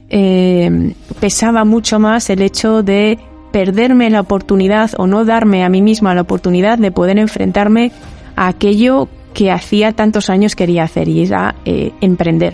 eh, 0.09 0.93
pesaba 1.19 1.65
mucho 1.65 1.99
más 1.99 2.29
el 2.29 2.41
hecho 2.41 2.83
de 2.83 3.19
perderme 3.51 4.09
la 4.09 4.21
oportunidad 4.21 4.91
o 4.97 5.07
no 5.07 5.25
darme 5.25 5.63
a 5.63 5.69
mí 5.69 5.81
misma 5.81 6.15
la 6.15 6.21
oportunidad 6.21 6.77
de 6.77 6.91
poder 6.91 7.17
enfrentarme 7.17 7.91
a 8.35 8.47
aquello 8.47 9.09
que 9.33 9.51
hacía 9.51 9.93
tantos 9.93 10.29
años 10.29 10.55
quería 10.55 10.83
hacer 10.83 11.07
y 11.07 11.23
era 11.23 11.55
eh, 11.65 11.91
emprender. 12.01 12.53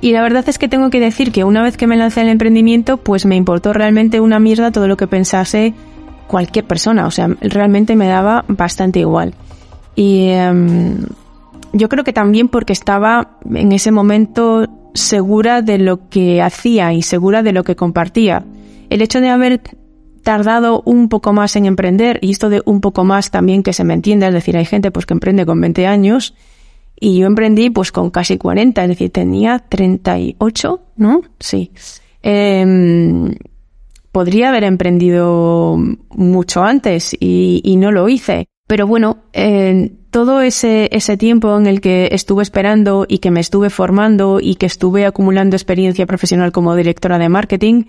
Y 0.00 0.12
la 0.12 0.22
verdad 0.22 0.44
es 0.48 0.58
que 0.58 0.68
tengo 0.68 0.90
que 0.90 1.00
decir 1.00 1.32
que 1.32 1.44
una 1.44 1.62
vez 1.62 1.76
que 1.76 1.86
me 1.86 1.96
lancé 1.96 2.20
al 2.20 2.28
emprendimiento, 2.28 2.98
pues 2.98 3.26
me 3.26 3.36
importó 3.36 3.72
realmente 3.72 4.20
una 4.20 4.38
mierda 4.38 4.70
todo 4.70 4.86
lo 4.86 4.96
que 4.96 5.08
pensase 5.08 5.74
cualquier 6.28 6.64
persona. 6.64 7.06
O 7.06 7.10
sea, 7.10 7.28
realmente 7.40 7.96
me 7.96 8.06
daba 8.06 8.44
bastante 8.46 9.00
igual. 9.00 9.34
Y 9.96 10.28
em, 10.28 11.06
yo 11.72 11.88
creo 11.88 12.04
que 12.04 12.12
también 12.12 12.48
porque 12.48 12.72
estaba 12.72 13.38
en 13.52 13.72
ese 13.72 13.90
momento 13.90 14.66
segura 14.94 15.62
de 15.62 15.78
lo 15.78 16.08
que 16.08 16.40
hacía 16.40 16.92
y 16.92 17.02
segura 17.02 17.42
de 17.42 17.52
lo 17.52 17.64
que 17.64 17.74
compartía. 17.74 18.44
El 18.90 19.02
hecho 19.02 19.20
de 19.20 19.28
haber 19.28 19.60
tardado 20.22 20.82
un 20.84 21.08
poco 21.08 21.32
más 21.32 21.56
en 21.56 21.66
emprender, 21.66 22.18
y 22.22 22.30
esto 22.30 22.48
de 22.48 22.62
un 22.64 22.80
poco 22.80 23.04
más 23.04 23.30
también 23.30 23.62
que 23.62 23.72
se 23.72 23.84
me 23.84 23.94
entienda, 23.94 24.28
es 24.28 24.34
decir, 24.34 24.56
hay 24.56 24.64
gente 24.64 24.90
pues 24.90 25.06
que 25.06 25.14
emprende 25.14 25.46
con 25.46 25.60
20 25.60 25.86
años, 25.86 26.34
y 27.00 27.18
yo 27.18 27.26
emprendí 27.26 27.70
pues 27.70 27.92
con 27.92 28.10
casi 28.10 28.38
40, 28.38 28.82
es 28.82 28.88
decir, 28.88 29.10
tenía 29.10 29.58
38, 29.58 30.80
¿no? 30.96 31.22
Sí. 31.38 31.70
Em, 32.22 33.32
podría 34.12 34.48
haber 34.48 34.64
emprendido 34.64 35.76
mucho 36.10 36.62
antes 36.62 37.16
y, 37.18 37.60
y 37.64 37.76
no 37.76 37.92
lo 37.92 38.08
hice. 38.08 38.48
Pero 38.68 38.86
bueno, 38.86 39.16
todo 40.10 40.42
ese, 40.42 40.90
ese 40.92 41.16
tiempo 41.16 41.56
en 41.56 41.66
el 41.66 41.80
que 41.80 42.10
estuve 42.12 42.42
esperando 42.42 43.06
y 43.08 43.18
que 43.18 43.30
me 43.30 43.40
estuve 43.40 43.70
formando 43.70 44.40
y 44.42 44.56
que 44.56 44.66
estuve 44.66 45.06
acumulando 45.06 45.56
experiencia 45.56 46.04
profesional 46.04 46.52
como 46.52 46.76
directora 46.76 47.18
de 47.18 47.30
marketing, 47.30 47.84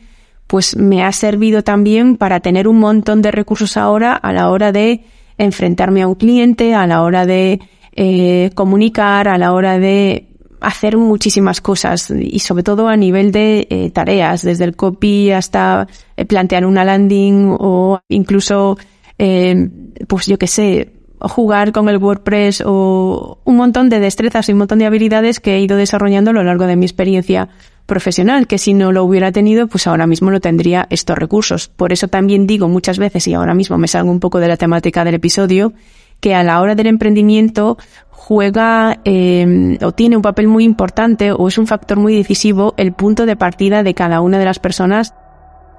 pues 0.47 0.77
me 0.77 1.03
ha 1.03 1.11
servido 1.11 1.63
también 1.63 2.15
para 2.15 2.39
tener 2.39 2.69
un 2.69 2.79
montón 2.79 3.21
de 3.21 3.31
recursos 3.31 3.75
ahora 3.75 4.13
a 4.13 4.31
la 4.31 4.49
hora 4.49 4.71
de 4.71 5.03
enfrentarme 5.38 6.01
a 6.01 6.07
un 6.07 6.15
cliente, 6.15 6.73
a 6.73 6.88
la 6.88 7.03
hora 7.03 7.25
de 7.25 7.59
eh, 7.91 8.51
comunicar, 8.55 9.27
a 9.27 9.38
la 9.38 9.51
hora 9.51 9.79
de 9.79 10.28
hacer 10.61 10.97
muchísimas 10.97 11.61
cosas 11.61 12.11
y 12.11 12.39
sobre 12.39 12.63
todo 12.63 12.87
a 12.87 12.97
nivel 12.97 13.31
de 13.31 13.67
eh, 13.69 13.89
tareas, 13.91 14.41
desde 14.41 14.65
el 14.65 14.75
copy 14.75 15.31
hasta 15.31 15.87
eh, 16.17 16.25
plantear 16.25 16.65
una 16.65 16.83
landing 16.83 17.55
o 17.59 17.99
incluso, 18.09 18.77
pues 19.17 20.27
yo 20.27 20.37
qué 20.37 20.47
sé, 20.47 20.93
jugar 21.19 21.71
con 21.71 21.89
el 21.89 21.97
WordPress 21.97 22.63
o 22.65 23.39
un 23.43 23.57
montón 23.57 23.89
de 23.89 23.99
destrezas 23.99 24.47
y 24.47 24.53
un 24.53 24.59
montón 24.59 24.79
de 24.79 24.85
habilidades 24.85 25.39
que 25.39 25.55
he 25.55 25.59
ido 25.59 25.75
desarrollando 25.75 26.31
a 26.31 26.33
lo 26.33 26.43
largo 26.43 26.65
de 26.65 26.75
mi 26.75 26.85
experiencia 26.85 27.49
profesional, 27.85 28.47
que 28.47 28.57
si 28.57 28.73
no 28.73 28.91
lo 28.91 29.03
hubiera 29.03 29.31
tenido, 29.31 29.67
pues 29.67 29.87
ahora 29.87 30.07
mismo 30.07 30.31
no 30.31 30.39
tendría 30.39 30.87
estos 30.89 31.17
recursos. 31.17 31.67
Por 31.67 31.91
eso 31.91 32.07
también 32.07 32.47
digo 32.47 32.69
muchas 32.69 32.99
veces, 32.99 33.27
y 33.27 33.33
ahora 33.33 33.53
mismo 33.53 33.77
me 33.77 33.87
salgo 33.87 34.11
un 34.11 34.19
poco 34.19 34.39
de 34.39 34.47
la 34.47 34.57
temática 34.57 35.03
del 35.03 35.15
episodio, 35.15 35.73
que 36.19 36.35
a 36.35 36.43
la 36.43 36.61
hora 36.61 36.75
del 36.75 36.88
emprendimiento 36.88 37.77
juega 38.09 38.99
eh, 39.05 39.77
o 39.81 39.91
tiene 39.91 40.15
un 40.15 40.21
papel 40.21 40.47
muy 40.47 40.63
importante 40.63 41.31
o 41.31 41.47
es 41.47 41.57
un 41.57 41.67
factor 41.67 41.97
muy 41.97 42.15
decisivo 42.15 42.73
el 42.77 42.93
punto 42.93 43.25
de 43.25 43.35
partida 43.35 43.81
de 43.81 43.93
cada 43.93 44.21
una 44.21 44.38
de 44.38 44.45
las 44.45 44.59
personas 44.59 45.13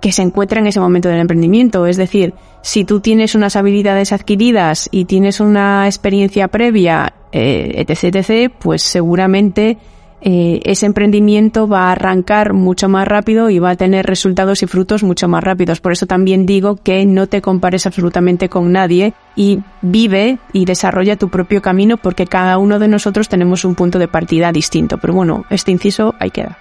que 0.00 0.12
se 0.12 0.22
encuentra 0.22 0.60
en 0.60 0.66
ese 0.66 0.80
momento 0.80 1.08
del 1.08 1.20
emprendimiento. 1.20 1.86
Es 1.86 1.96
decir, 1.96 2.34
si 2.62 2.84
tú 2.84 3.00
tienes 3.00 3.34
unas 3.34 3.56
habilidades 3.56 4.12
adquiridas 4.12 4.88
y 4.90 5.04
tienes 5.04 5.40
una 5.40 5.86
experiencia 5.86 6.48
previa, 6.48 7.12
eh, 7.32 7.84
etc., 7.86 8.16
etc., 8.16 8.52
pues 8.58 8.82
seguramente 8.82 9.78
eh, 10.22 10.60
ese 10.64 10.86
emprendimiento 10.86 11.66
va 11.66 11.88
a 11.88 11.92
arrancar 11.92 12.52
mucho 12.52 12.88
más 12.88 13.08
rápido 13.08 13.50
y 13.50 13.58
va 13.58 13.70
a 13.70 13.76
tener 13.76 14.06
resultados 14.06 14.62
y 14.62 14.66
frutos 14.66 15.02
mucho 15.02 15.28
más 15.28 15.42
rápidos. 15.42 15.80
Por 15.80 15.92
eso 15.92 16.06
también 16.06 16.46
digo 16.46 16.76
que 16.76 17.06
no 17.06 17.26
te 17.26 17.40
compares 17.40 17.86
absolutamente 17.86 18.48
con 18.48 18.72
nadie 18.72 19.14
y 19.36 19.60
vive 19.80 20.38
y 20.52 20.64
desarrolla 20.64 21.16
tu 21.16 21.28
propio 21.28 21.62
camino 21.62 21.96
porque 21.96 22.26
cada 22.26 22.58
uno 22.58 22.78
de 22.78 22.88
nosotros 22.88 23.28
tenemos 23.28 23.64
un 23.64 23.74
punto 23.74 23.98
de 23.98 24.08
partida 24.08 24.52
distinto. 24.52 24.98
Pero 24.98 25.14
bueno, 25.14 25.44
este 25.50 25.72
inciso 25.72 26.14
ahí 26.18 26.30
queda. 26.30 26.58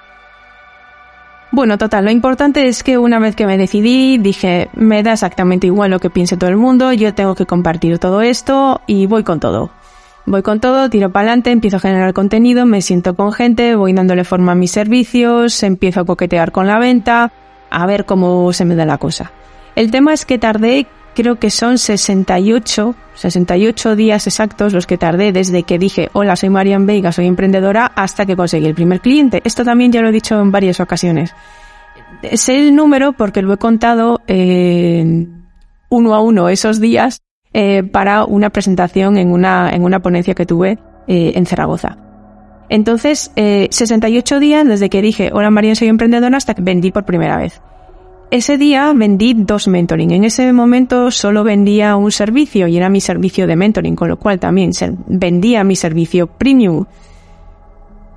Bueno, 1.51 1.79
total, 1.79 2.05
lo 2.05 2.11
importante 2.11 2.67
es 2.67 2.83
que 2.83 2.99
una 2.99 3.17
vez 3.17 3.35
que 3.35 3.47
me 3.47 3.57
decidí, 3.57 4.19
dije, 4.19 4.69
me 4.75 5.01
da 5.01 5.13
exactamente 5.13 5.65
igual 5.65 5.89
lo 5.89 5.99
que 5.99 6.11
piense 6.11 6.37
todo 6.37 6.49
el 6.51 6.57
mundo, 6.57 6.93
yo 6.93 7.15
tengo 7.15 7.33
que 7.33 7.47
compartir 7.47 7.97
todo 7.97 8.21
esto 8.21 8.81
y 8.85 9.07
voy 9.07 9.23
con 9.23 9.39
todo 9.39 9.71
voy 10.29 10.43
con 10.43 10.59
todo, 10.59 10.89
tiro 10.89 11.11
para 11.11 11.27
adelante, 11.27 11.49
empiezo 11.49 11.77
a 11.77 11.79
generar 11.79 12.13
contenido, 12.13 12.65
me 12.65 12.81
siento 12.81 13.15
con 13.15 13.33
gente, 13.33 13.75
voy 13.75 13.93
dándole 13.93 14.23
forma 14.23 14.51
a 14.51 14.55
mis 14.55 14.71
servicios, 14.71 15.63
empiezo 15.63 16.01
a 16.01 16.05
coquetear 16.05 16.51
con 16.51 16.67
la 16.67 16.77
venta, 16.77 17.31
a 17.69 17.85
ver 17.87 18.05
cómo 18.05 18.53
se 18.53 18.63
me 18.63 18.75
da 18.75 18.85
la 18.85 18.99
cosa. 18.99 19.31
El 19.75 19.89
tema 19.89 20.13
es 20.13 20.25
que 20.25 20.37
tardé, 20.37 20.85
creo 21.15 21.39
que 21.39 21.49
son 21.49 21.79
68, 21.79 22.95
68 23.15 23.95
días 23.95 24.27
exactos 24.27 24.71
los 24.71 24.85
que 24.85 24.99
tardé 24.99 25.31
desde 25.31 25.63
que 25.63 25.79
dije, 25.79 26.09
hola, 26.13 26.35
soy 26.35 26.49
Marian 26.49 26.85
Veiga, 26.85 27.11
soy 27.11 27.25
emprendedora, 27.25 27.91
hasta 27.95 28.27
que 28.27 28.35
conseguí 28.35 28.67
el 28.67 28.75
primer 28.75 29.01
cliente. 29.01 29.41
Esto 29.43 29.65
también 29.65 29.91
ya 29.91 30.01
lo 30.01 30.09
he 30.09 30.13
dicho 30.13 30.39
en 30.39 30.51
varias 30.51 30.79
ocasiones. 30.79 31.33
Sé 32.33 32.59
el 32.59 32.75
número 32.75 33.13
porque 33.13 33.41
lo 33.41 33.51
he 33.53 33.57
contado 33.57 34.21
eh, 34.27 35.25
uno 35.89 36.13
a 36.13 36.21
uno 36.21 36.49
esos 36.49 36.79
días 36.79 37.21
eh, 37.51 37.81
para 37.83 38.25
una 38.25 38.51
presentación 38.51 39.17
en 39.17 39.31
una, 39.31 39.71
en 39.71 39.83
una 39.83 40.01
ponencia 40.01 40.35
que 40.35 40.45
tuve 40.45 40.77
eh, 41.07 41.31
en 41.35 41.45
Zaragoza. 41.47 41.97
Entonces, 42.69 43.31
68 43.35 44.35
eh, 44.35 44.39
días 44.39 44.67
desde 44.67 44.89
que 44.89 45.01
dije, 45.01 45.31
hola 45.33 45.49
María, 45.49 45.73
soy 45.73 45.87
emprendedora, 45.87 46.37
hasta 46.37 46.53
que 46.53 46.61
vendí 46.61 46.91
por 46.91 47.05
primera 47.05 47.37
vez. 47.37 47.59
Ese 48.29 48.59
día 48.59 48.93
vendí 48.93 49.33
dos 49.33 49.67
mentoring. 49.67 50.11
En 50.11 50.23
ese 50.23 50.53
momento 50.53 51.09
solo 51.09 51.43
vendía 51.43 51.95
un 51.95 52.11
servicio 52.11 52.67
y 52.67 52.77
era 52.77 52.87
mi 52.87 53.01
servicio 53.01 53.47
de 53.47 53.55
mentoring, 53.55 53.95
con 53.95 54.09
lo 54.09 54.19
cual 54.19 54.39
también 54.39 54.69
vendía 55.07 55.63
mi 55.63 55.75
servicio 55.75 56.27
premium. 56.27 56.85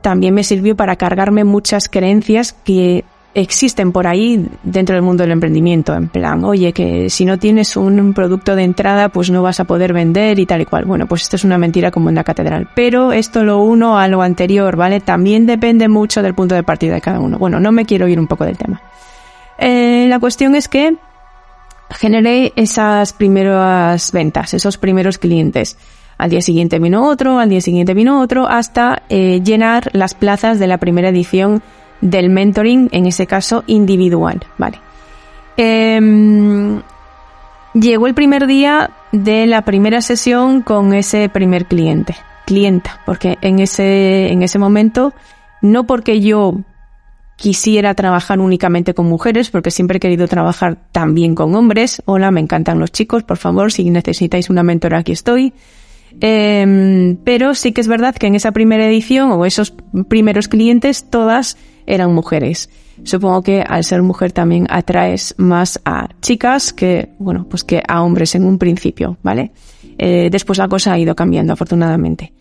También 0.03 0.35
me 0.35 0.45
sirvió 0.45 0.77
para 0.77 0.97
cargarme 0.97 1.45
muchas 1.45 1.89
creencias 1.89 2.53
que 2.53 3.05
existen 3.35 3.93
por 3.93 4.07
ahí 4.07 4.47
dentro 4.63 4.95
del 4.95 5.03
mundo 5.03 5.23
del 5.23 5.33
emprendimiento, 5.33 5.95
en 5.95 6.09
plan, 6.09 6.45
oye, 6.45 6.73
que 6.73 7.09
si 7.09 7.25
no 7.25 7.39
tienes 7.39 7.77
un 7.77 8.13
producto 8.13 8.55
de 8.55 8.65
entrada, 8.65 9.09
pues 9.09 9.31
no 9.31 9.43
vas 9.43 9.61
a 9.61 9.65
poder 9.65 9.93
vender 9.93 10.39
y 10.39 10.47
tal 10.47 10.61
y 10.61 10.67
cual. 10.67 10.85
Bueno, 10.85 11.07
pues 11.07 11.23
esto 11.23 11.37
es 11.37 11.45
una 11.45 11.59
mentira 11.59 11.91
como 11.91 12.09
en 12.09 12.15
la 12.15 12.25
catedral. 12.25 12.69
Pero 12.75 13.13
esto 13.13 13.43
lo 13.45 13.59
uno 13.59 13.99
a 13.99 14.09
lo 14.09 14.23
anterior, 14.23 14.77
¿vale? 14.77 15.01
También 15.01 15.47
depende 15.47 15.89
mucho 15.89 16.23
del 16.23 16.35
punto 16.35 16.55
de 16.55 16.63
partida 16.63 16.95
de 16.95 17.01
cada 17.01 17.21
uno. 17.21 17.39
Bueno, 17.39 17.61
no 17.61 17.73
me 17.73 17.87
quiero 17.87 18.09
ir 18.09 18.19
un 18.19 18.27
poco 18.27 18.45
del 18.45 18.59
tema. 18.59 18.83
Eh, 19.59 20.07
la 20.09 20.19
cuestión 20.19 20.55
es 20.55 20.69
que 20.69 20.97
generé 21.91 22.53
esas 22.57 23.13
primeras 23.13 24.13
ventas, 24.13 24.55
esos 24.55 24.79
primeros 24.79 25.19
clientes. 25.19 25.79
Al 26.19 26.31
día 26.31 26.41
siguiente 26.41 26.79
vino 26.79 27.09
otro, 27.09 27.39
al 27.39 27.49
día 27.49 27.61
siguiente 27.61 27.95
vino 27.95 28.21
otro, 28.21 28.47
hasta 28.47 29.03
eh, 29.09 29.41
llenar 29.43 29.91
las 29.93 30.15
plazas 30.15 30.59
de 30.59 30.67
la 30.67 30.79
primera 30.79 31.09
edición 31.09 31.63
del 32.03 32.29
mentoring, 32.29 32.91
en 32.93 33.07
ese 33.07 33.27
caso 33.27 33.65
individual, 33.67 34.45
¿vale? 34.59 34.79
Em, 35.57 36.83
llegó 37.73 38.07
el 38.07 38.15
primer 38.15 38.47
día 38.47 38.91
de 39.13 39.47
la 39.47 39.63
primera 39.63 40.03
sesión 40.03 40.61
con 40.61 40.93
ese 40.93 41.31
primer 41.31 41.67
cliente, 41.67 42.17
clienta, 42.45 43.01
porque 43.07 43.39
en 43.41 43.61
ese, 43.61 44.31
en 44.31 44.43
ese 44.43 44.59
momento, 44.59 45.15
no 45.63 45.87
porque 45.87 46.21
yo 46.21 46.57
quisiera 47.37 47.95
trabajar 47.95 48.41
únicamente 48.41 48.95
con 48.95 49.07
mujeres, 49.07 49.51
porque 49.51 49.71
siempre 49.71 49.97
he 49.97 50.01
querido 50.01 50.29
trabajar 50.29 50.79
también 50.93 51.35
con 51.35 51.55
hombres. 51.55 52.03
Hola, 52.05 52.31
me 52.31 52.41
encantan 52.41 52.79
los 52.79 52.93
chicos, 52.93 53.23
por 53.23 53.37
favor, 53.37 53.73
si 53.73 53.91
necesitáis 53.91 54.51
una 54.51 54.63
mentora, 54.63 54.99
aquí 54.99 55.13
estoy. 55.13 55.53
Em, 56.21 57.17
pero 57.25 57.55
sí 57.55 57.73
que 57.73 57.81
es 57.81 57.89
verdad 57.89 58.15
que 58.15 58.27
en 58.27 58.35
esa 58.35 58.53
primera 58.53 58.87
edición 58.87 59.33
o 59.33 59.45
esos 59.45 59.75
primeros 60.09 60.49
clientes 60.49 61.09
todas 61.11 61.57
eran 61.87 62.15
mujeres. 62.15 62.71
Supongo 63.05 63.43
que 63.43 63.63
al 63.67 63.85
ser 63.85 64.03
mujer 64.03 64.33
también 64.33 64.67
atraes 64.71 65.35
más 65.39 65.81
a 65.85 66.09
chicas 66.21 66.73
que, 66.73 67.11
bueno, 67.19 67.47
pues 67.49 67.65
que 67.65 67.83
a 67.87 68.03
hombres 68.03 68.35
en 68.35 68.45
un 68.45 68.59
principio, 68.59 69.17
¿vale? 69.23 69.51
Eh, 69.99 70.29
después 70.31 70.59
la 70.59 70.69
cosa 70.69 70.93
ha 70.93 70.99
ido 70.99 71.15
cambiando, 71.17 71.53
afortunadamente. 71.53 72.33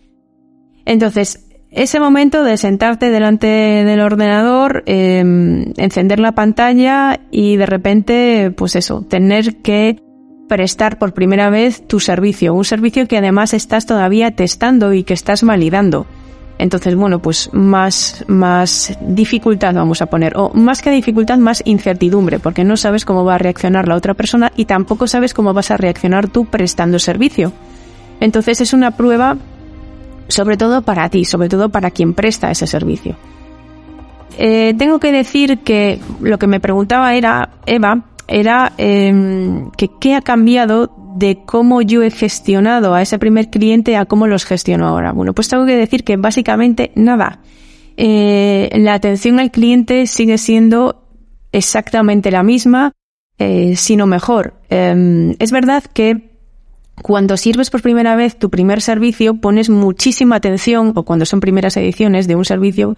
Entonces, 0.84 1.46
ese 1.70 2.00
momento 2.00 2.44
de 2.44 2.56
sentarte 2.58 3.10
delante 3.10 3.46
del 3.46 4.00
ordenador, 4.00 4.82
em, 4.86 5.72
encender 5.76 6.20
la 6.20 6.32
pantalla 6.32 7.20
y 7.30 7.56
de 7.56 7.66
repente, 7.66 8.52
pues 8.54 8.76
eso, 8.76 9.02
tener 9.08 9.62
que 9.62 10.02
prestar 10.52 10.98
por 10.98 11.14
primera 11.14 11.48
vez 11.48 11.80
tu 11.88 11.98
servicio, 11.98 12.52
un 12.52 12.66
servicio 12.66 13.08
que 13.08 13.16
además 13.16 13.54
estás 13.54 13.86
todavía 13.86 14.32
testando 14.32 14.92
y 14.92 15.02
que 15.02 15.14
estás 15.14 15.42
validando. 15.42 16.04
Entonces, 16.58 16.94
bueno, 16.94 17.20
pues 17.20 17.48
más, 17.54 18.22
más 18.28 18.94
dificultad 19.00 19.72
vamos 19.72 20.02
a 20.02 20.06
poner, 20.10 20.36
o 20.36 20.52
más 20.52 20.82
que 20.82 20.90
dificultad, 20.90 21.38
más 21.38 21.62
incertidumbre, 21.64 22.38
porque 22.38 22.64
no 22.64 22.76
sabes 22.76 23.06
cómo 23.06 23.24
va 23.24 23.36
a 23.36 23.38
reaccionar 23.38 23.88
la 23.88 23.96
otra 23.96 24.12
persona 24.12 24.52
y 24.54 24.66
tampoco 24.66 25.06
sabes 25.06 25.32
cómo 25.32 25.54
vas 25.54 25.70
a 25.70 25.78
reaccionar 25.78 26.28
tú 26.28 26.44
prestando 26.44 26.98
servicio. 26.98 27.54
Entonces 28.20 28.60
es 28.60 28.74
una 28.74 28.90
prueba 28.90 29.38
sobre 30.28 30.58
todo 30.58 30.82
para 30.82 31.08
ti, 31.08 31.24
sobre 31.24 31.48
todo 31.48 31.70
para 31.70 31.90
quien 31.92 32.12
presta 32.12 32.50
ese 32.50 32.66
servicio. 32.66 33.16
Eh, 34.36 34.74
tengo 34.76 35.00
que 35.00 35.12
decir 35.12 35.60
que 35.60 35.98
lo 36.20 36.38
que 36.38 36.46
me 36.46 36.60
preguntaba 36.60 37.14
era 37.14 37.48
Eva, 37.64 38.02
era 38.32 38.72
eh, 38.78 39.64
que 39.76 39.90
qué 40.00 40.14
ha 40.14 40.22
cambiado 40.22 40.94
de 41.16 41.44
cómo 41.44 41.82
yo 41.82 42.02
he 42.02 42.10
gestionado 42.10 42.94
a 42.94 43.02
ese 43.02 43.18
primer 43.18 43.50
cliente 43.50 43.96
a 43.96 44.06
cómo 44.06 44.26
los 44.26 44.44
gestiono 44.44 44.88
ahora. 44.88 45.12
Bueno, 45.12 45.34
pues 45.34 45.48
tengo 45.48 45.66
que 45.66 45.76
decir 45.76 46.04
que 46.04 46.16
básicamente 46.16 46.92
nada. 46.94 47.40
Eh, 47.96 48.70
la 48.74 48.94
atención 48.94 49.38
al 49.38 49.50
cliente 49.50 50.06
sigue 50.06 50.38
siendo 50.38 51.04
exactamente 51.52 52.30
la 52.30 52.42
misma, 52.42 52.92
eh, 53.38 53.76
sino 53.76 54.06
mejor. 54.06 54.54
Em, 54.70 55.36
es 55.38 55.52
verdad 55.52 55.84
que 55.84 56.30
cuando 57.02 57.36
sirves 57.36 57.70
por 57.70 57.82
primera 57.82 58.16
vez 58.16 58.38
tu 58.38 58.48
primer 58.48 58.80
servicio, 58.80 59.34
pones 59.34 59.68
muchísima 59.68 60.36
atención, 60.36 60.92
o 60.94 61.02
cuando 61.02 61.26
son 61.26 61.40
primeras 61.40 61.76
ediciones 61.76 62.26
de 62.26 62.36
un 62.36 62.44
servicio, 62.44 62.96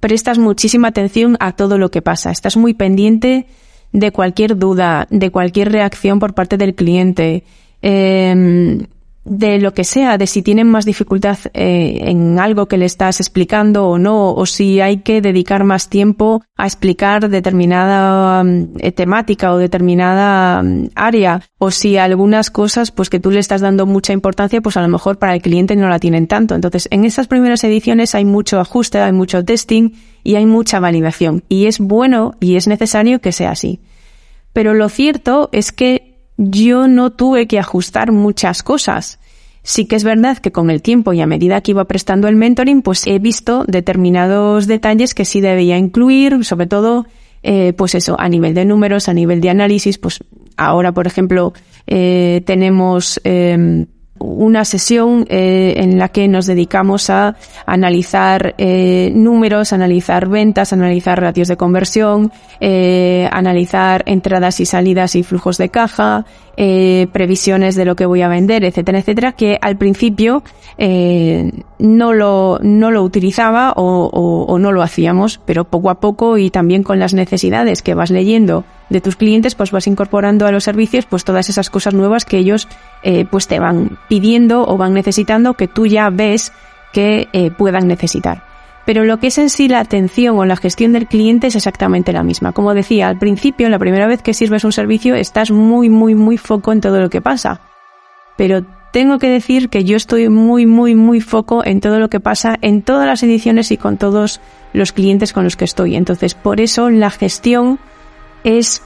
prestas 0.00 0.38
muchísima 0.38 0.88
atención 0.88 1.36
a 1.38 1.52
todo 1.52 1.78
lo 1.78 1.90
que 1.90 2.02
pasa. 2.02 2.32
Estás 2.32 2.56
muy 2.56 2.74
pendiente 2.74 3.46
de 3.92 4.10
cualquier 4.12 4.56
duda, 4.56 5.06
de 5.10 5.30
cualquier 5.30 5.70
reacción 5.70 6.18
por 6.18 6.34
parte 6.34 6.56
del 6.56 6.74
cliente, 6.74 7.44
em, 7.82 8.86
de 9.24 9.58
lo 9.58 9.72
que 9.72 9.84
sea, 9.84 10.18
de 10.18 10.26
si 10.26 10.42
tienen 10.42 10.68
más 10.68 10.84
dificultad 10.84 11.38
eh, 11.54 12.00
en 12.02 12.40
algo 12.40 12.66
que 12.66 12.76
le 12.76 12.86
estás 12.86 13.20
explicando 13.20 13.86
o 13.86 13.98
no, 13.98 14.34
o 14.34 14.46
si 14.46 14.80
hay 14.80 14.98
que 14.98 15.20
dedicar 15.20 15.62
más 15.62 15.88
tiempo 15.88 16.42
a 16.56 16.66
explicar 16.66 17.28
determinada 17.28 18.42
mm, 18.42 18.74
eh, 18.78 18.90
temática 18.90 19.52
o 19.52 19.58
determinada 19.58 20.62
mm, 20.62 20.88
área, 20.96 21.42
o 21.58 21.70
si 21.70 21.98
algunas 21.98 22.50
cosas 22.50 22.90
pues 22.90 23.10
que 23.10 23.20
tú 23.20 23.30
le 23.30 23.38
estás 23.38 23.60
dando 23.60 23.86
mucha 23.86 24.12
importancia, 24.12 24.60
pues 24.60 24.76
a 24.76 24.82
lo 24.82 24.88
mejor 24.88 25.18
para 25.18 25.34
el 25.34 25.42
cliente 25.42 25.76
no 25.76 25.88
la 25.88 26.00
tienen 26.00 26.26
tanto. 26.26 26.56
Entonces, 26.56 26.88
en 26.90 27.04
estas 27.04 27.28
primeras 27.28 27.62
ediciones 27.62 28.16
hay 28.16 28.24
mucho 28.24 28.58
ajuste, 28.58 28.98
hay 28.98 29.12
mucho 29.12 29.44
testing 29.44 29.90
y 30.24 30.34
hay 30.34 30.46
mucha 30.46 30.80
validación. 30.80 31.44
Y 31.48 31.66
es 31.66 31.78
bueno 31.78 32.34
y 32.40 32.56
es 32.56 32.66
necesario 32.66 33.20
que 33.20 33.30
sea 33.30 33.52
así. 33.52 33.80
Pero 34.52 34.74
lo 34.74 34.88
cierto 34.88 35.48
es 35.52 35.70
que 35.70 36.11
yo 36.36 36.88
no 36.88 37.10
tuve 37.10 37.46
que 37.46 37.58
ajustar 37.58 38.12
muchas 38.12 38.62
cosas. 38.62 39.18
Sí 39.62 39.86
que 39.86 39.96
es 39.96 40.02
verdad 40.02 40.38
que 40.38 40.50
con 40.50 40.70
el 40.70 40.82
tiempo 40.82 41.12
y 41.12 41.20
a 41.20 41.26
medida 41.26 41.60
que 41.60 41.70
iba 41.70 41.84
prestando 41.84 42.26
el 42.26 42.36
mentoring, 42.36 42.82
pues 42.82 43.06
he 43.06 43.18
visto 43.18 43.64
determinados 43.68 44.66
detalles 44.66 45.14
que 45.14 45.24
sí 45.24 45.40
debía 45.40 45.78
incluir, 45.78 46.44
sobre 46.44 46.66
todo, 46.66 47.06
eh, 47.44 47.72
pues 47.76 47.94
eso, 47.94 48.16
a 48.18 48.28
nivel 48.28 48.54
de 48.54 48.64
números, 48.64 49.08
a 49.08 49.14
nivel 49.14 49.40
de 49.40 49.50
análisis, 49.50 49.98
pues 49.98 50.24
ahora, 50.56 50.92
por 50.92 51.06
ejemplo, 51.06 51.52
eh, 51.86 52.42
tenemos 52.44 53.20
eh, 53.22 53.86
una 54.22 54.64
sesión 54.64 55.26
eh, 55.28 55.74
en 55.76 55.98
la 55.98 56.08
que 56.08 56.28
nos 56.28 56.46
dedicamos 56.46 57.10
a 57.10 57.36
analizar 57.66 58.54
eh, 58.58 59.12
números, 59.14 59.72
analizar 59.72 60.28
ventas, 60.28 60.72
analizar 60.72 61.20
ratios 61.20 61.48
de 61.48 61.56
conversión, 61.56 62.32
eh, 62.60 63.28
analizar 63.32 64.02
entradas 64.06 64.60
y 64.60 64.66
salidas 64.66 65.14
y 65.16 65.22
flujos 65.22 65.58
de 65.58 65.68
caja, 65.68 66.24
eh, 66.56 67.08
previsiones 67.12 67.74
de 67.74 67.84
lo 67.84 67.96
que 67.96 68.06
voy 68.06 68.22
a 68.22 68.28
vender, 68.28 68.64
etcétera, 68.64 68.98
etcétera, 68.98 69.32
que 69.32 69.58
al 69.60 69.76
principio 69.76 70.42
eh, 70.78 71.50
no, 71.78 72.12
lo, 72.12 72.58
no 72.62 72.90
lo 72.90 73.02
utilizaba 73.02 73.72
o, 73.72 74.04
o, 74.04 74.44
o, 74.44 74.58
no 74.58 74.72
lo 74.72 74.82
hacíamos, 74.82 75.40
pero 75.44 75.64
poco 75.64 75.90
a 75.90 76.00
poco 76.00 76.38
y 76.38 76.50
también 76.50 76.82
con 76.82 76.98
las 76.98 77.14
necesidades 77.14 77.82
que 77.82 77.94
vas 77.94 78.10
leyendo 78.10 78.64
de 78.90 79.00
tus 79.00 79.16
clientes, 79.16 79.54
pues 79.54 79.70
vas 79.70 79.86
incorporando 79.86 80.46
a 80.46 80.52
los 80.52 80.64
servicios 80.64 81.06
pues 81.06 81.24
todas 81.24 81.48
esas 81.48 81.70
cosas 81.70 81.94
nuevas 81.94 82.24
que 82.24 82.38
ellos 82.38 82.68
eh, 83.02 83.24
pues 83.30 83.48
te 83.48 83.58
van 83.58 83.98
pidiendo 84.08 84.66
o 84.66 84.76
van 84.76 84.94
necesitando 84.94 85.54
que 85.54 85.68
tú 85.68 85.86
ya 85.86 86.10
ves 86.10 86.52
que 86.92 87.28
eh, 87.32 87.50
puedan 87.50 87.88
necesitar. 87.88 88.51
Pero 88.84 89.04
lo 89.04 89.18
que 89.18 89.28
es 89.28 89.38
en 89.38 89.48
sí 89.48 89.68
la 89.68 89.80
atención 89.80 90.38
o 90.38 90.44
la 90.44 90.56
gestión 90.56 90.92
del 90.92 91.06
cliente 91.06 91.46
es 91.46 91.56
exactamente 91.56 92.12
la 92.12 92.24
misma. 92.24 92.52
Como 92.52 92.74
decía, 92.74 93.08
al 93.08 93.18
principio, 93.18 93.68
la 93.68 93.78
primera 93.78 94.06
vez 94.06 94.22
que 94.22 94.34
sirves 94.34 94.64
un 94.64 94.72
servicio, 94.72 95.14
estás 95.14 95.50
muy, 95.50 95.88
muy, 95.88 96.14
muy 96.14 96.36
foco 96.36 96.72
en 96.72 96.80
todo 96.80 97.00
lo 97.00 97.08
que 97.08 97.20
pasa. 97.20 97.60
Pero 98.36 98.64
tengo 98.92 99.18
que 99.18 99.28
decir 99.28 99.68
que 99.68 99.84
yo 99.84 99.96
estoy 99.96 100.28
muy, 100.28 100.66
muy, 100.66 100.94
muy 100.94 101.20
foco 101.20 101.64
en 101.64 101.80
todo 101.80 101.98
lo 101.98 102.10
que 102.10 102.20
pasa 102.20 102.58
en 102.60 102.82
todas 102.82 103.06
las 103.06 103.22
ediciones 103.22 103.70
y 103.70 103.76
con 103.76 103.96
todos 103.96 104.40
los 104.72 104.92
clientes 104.92 105.32
con 105.32 105.44
los 105.44 105.56
que 105.56 105.64
estoy. 105.64 105.96
Entonces, 105.96 106.34
por 106.34 106.60
eso 106.60 106.90
la 106.90 107.10
gestión 107.10 107.78
es 108.44 108.82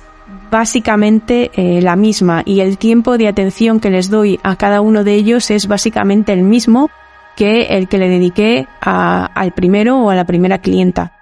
básicamente 0.51 1.51
eh, 1.55 1.81
la 1.81 1.97
misma 1.97 2.43
y 2.45 2.61
el 2.61 2.79
tiempo 2.79 3.19
de 3.19 3.29
atención 3.29 3.81
que 3.81 3.91
les 3.91 4.11
doy 4.11 4.39
a 4.43 4.57
cada 4.57 4.81
uno 4.81 5.05
de 5.05 5.15
ellos 5.15 5.51
es 5.51 5.67
básicamente 5.67 6.33
el 6.33 6.43
mismo 6.43 6.91
que 7.37 7.65
el 7.77 7.89
que 7.89 7.99
le 7.99 8.09
dediqué 8.09 8.67
al 8.81 9.53
primero 9.53 9.99
o 9.99 10.11
a 10.11 10.17
la 10.17 10.25
primera 10.25 10.59
clienta. 10.59 11.13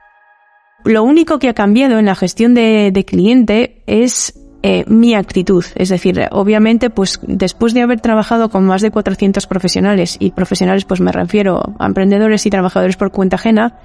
Lo 0.85 1.03
único 1.03 1.38
que 1.38 1.48
ha 1.48 1.55
cambiado 1.55 1.98
en 1.98 2.07
la 2.07 2.14
gestión 2.14 2.55
de, 2.55 3.05
cliente 3.07 3.83
es 3.87 4.38
eh, 4.62 4.85
mi 4.87 5.14
actitud. 5.14 5.64
Es 5.74 5.88
decir, 5.88 6.29
obviamente, 6.31 6.90
pues 6.90 7.20
después 7.27 7.74
de 7.74 7.83
haber 7.83 8.00
trabajado 8.00 8.48
con 8.50 8.64
más 8.64 8.83
de 8.83 8.90
400 8.90 9.46
profesionales, 9.46 10.16
y 10.20 10.31
profesionales 10.31 10.85
pues 10.85 11.00
me 11.00 11.11
refiero 11.11 11.74
a 11.79 11.87
emprendedores 11.87 12.46
y 12.46 12.50
trabajadores 12.50 12.96
por 12.96 13.11
cuenta 13.11 13.37
ajena, 13.37 13.79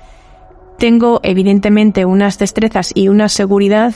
tengo 0.77 1.19
evidentemente 1.23 2.05
unas 2.05 2.37
destrezas 2.37 2.91
y 2.93 3.09
una 3.09 3.27
seguridad 3.27 3.95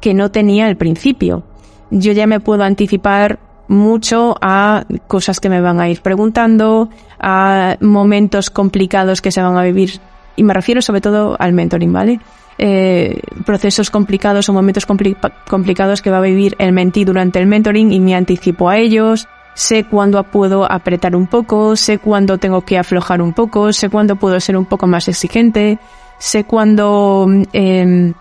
que 0.00 0.14
no 0.14 0.30
tenía 0.30 0.66
al 0.66 0.76
principio. 0.76 1.44
Yo 1.90 2.12
ya 2.12 2.26
me 2.26 2.40
puedo 2.40 2.62
anticipar 2.64 3.38
mucho 3.68 4.36
a 4.40 4.84
cosas 5.06 5.40
que 5.40 5.48
me 5.48 5.60
van 5.60 5.80
a 5.80 5.88
ir 5.88 6.02
preguntando, 6.02 6.88
a 7.18 7.76
momentos 7.80 8.50
complicados 8.50 9.20
que 9.20 9.32
se 9.32 9.42
van 9.42 9.56
a 9.56 9.62
vivir. 9.62 10.00
Y 10.36 10.42
me 10.42 10.54
refiero 10.54 10.82
sobre 10.82 11.00
todo 11.00 11.36
al 11.38 11.52
mentoring, 11.52 11.92
¿vale? 11.92 12.20
Eh, 12.56 13.20
procesos 13.44 13.90
complicados 13.90 14.48
o 14.48 14.52
momentos 14.52 14.86
complicados 14.86 16.02
que 16.02 16.10
va 16.10 16.18
a 16.18 16.20
vivir 16.20 16.54
el 16.58 16.72
mentí 16.72 17.04
durante 17.04 17.40
el 17.40 17.46
mentoring 17.46 17.92
y 17.92 18.00
me 18.00 18.14
anticipo 18.14 18.68
a 18.68 18.78
ellos. 18.78 19.26
Sé 19.54 19.84
cuándo 19.84 20.22
puedo 20.24 20.70
apretar 20.70 21.14
un 21.14 21.26
poco, 21.26 21.76
sé 21.76 21.98
cuándo 21.98 22.38
tengo 22.38 22.62
que 22.62 22.78
aflojar 22.78 23.22
un 23.22 23.32
poco, 23.32 23.72
sé 23.72 23.88
cuándo 23.88 24.16
puedo 24.16 24.38
ser 24.40 24.56
un 24.56 24.66
poco 24.66 24.86
más 24.86 25.08
exigente, 25.08 25.78
sé 26.18 26.44
cuándo, 26.44 27.26
eh, 27.52 28.12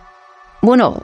bueno, 0.61 1.01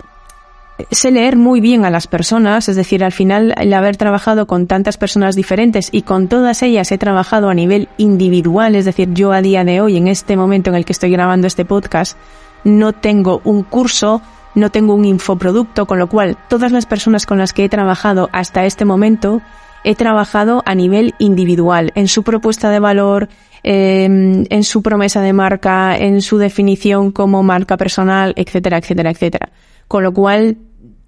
sé 0.91 1.11
leer 1.11 1.35
muy 1.35 1.61
bien 1.61 1.85
a 1.85 1.89
las 1.89 2.07
personas, 2.07 2.69
es 2.69 2.75
decir, 2.75 3.03
al 3.03 3.11
final 3.11 3.53
el 3.57 3.73
haber 3.73 3.97
trabajado 3.97 4.47
con 4.47 4.67
tantas 4.67 4.97
personas 4.97 5.35
diferentes 5.35 5.89
y 5.91 6.03
con 6.03 6.27
todas 6.27 6.61
ellas 6.63 6.91
he 6.91 6.97
trabajado 6.97 7.49
a 7.49 7.53
nivel 7.53 7.89
individual, 7.97 8.75
es 8.75 8.85
decir, 8.85 9.13
yo 9.13 9.31
a 9.31 9.41
día 9.41 9.63
de 9.63 9.81
hoy, 9.81 9.97
en 9.97 10.07
este 10.07 10.37
momento 10.37 10.69
en 10.69 10.75
el 10.75 10.85
que 10.85 10.93
estoy 10.93 11.11
grabando 11.11 11.47
este 11.47 11.65
podcast, 11.65 12.17
no 12.63 12.93
tengo 12.93 13.41
un 13.43 13.63
curso, 13.63 14.21
no 14.55 14.69
tengo 14.69 14.93
un 14.93 15.05
infoproducto, 15.05 15.85
con 15.85 15.99
lo 15.99 16.07
cual 16.07 16.37
todas 16.49 16.71
las 16.71 16.85
personas 16.85 17.25
con 17.25 17.37
las 17.37 17.53
que 17.53 17.65
he 17.65 17.69
trabajado 17.69 18.29
hasta 18.31 18.65
este 18.65 18.85
momento 18.85 19.41
he 19.83 19.95
trabajado 19.95 20.61
a 20.65 20.75
nivel 20.75 21.15
individual, 21.19 21.91
en 21.95 22.07
su 22.07 22.23
propuesta 22.23 22.69
de 22.69 22.79
valor, 22.79 23.29
em, 23.63 24.45
en 24.49 24.63
su 24.63 24.81
promesa 24.81 25.21
de 25.21 25.33
marca, 25.33 25.97
en 25.97 26.21
su 26.21 26.37
definición 26.37 27.11
como 27.11 27.43
marca 27.43 27.77
personal, 27.77 28.33
etcétera, 28.35 28.77
etcétera, 28.77 29.11
etcétera. 29.11 29.49
Con 29.87 30.03
lo 30.03 30.13
cual 30.13 30.57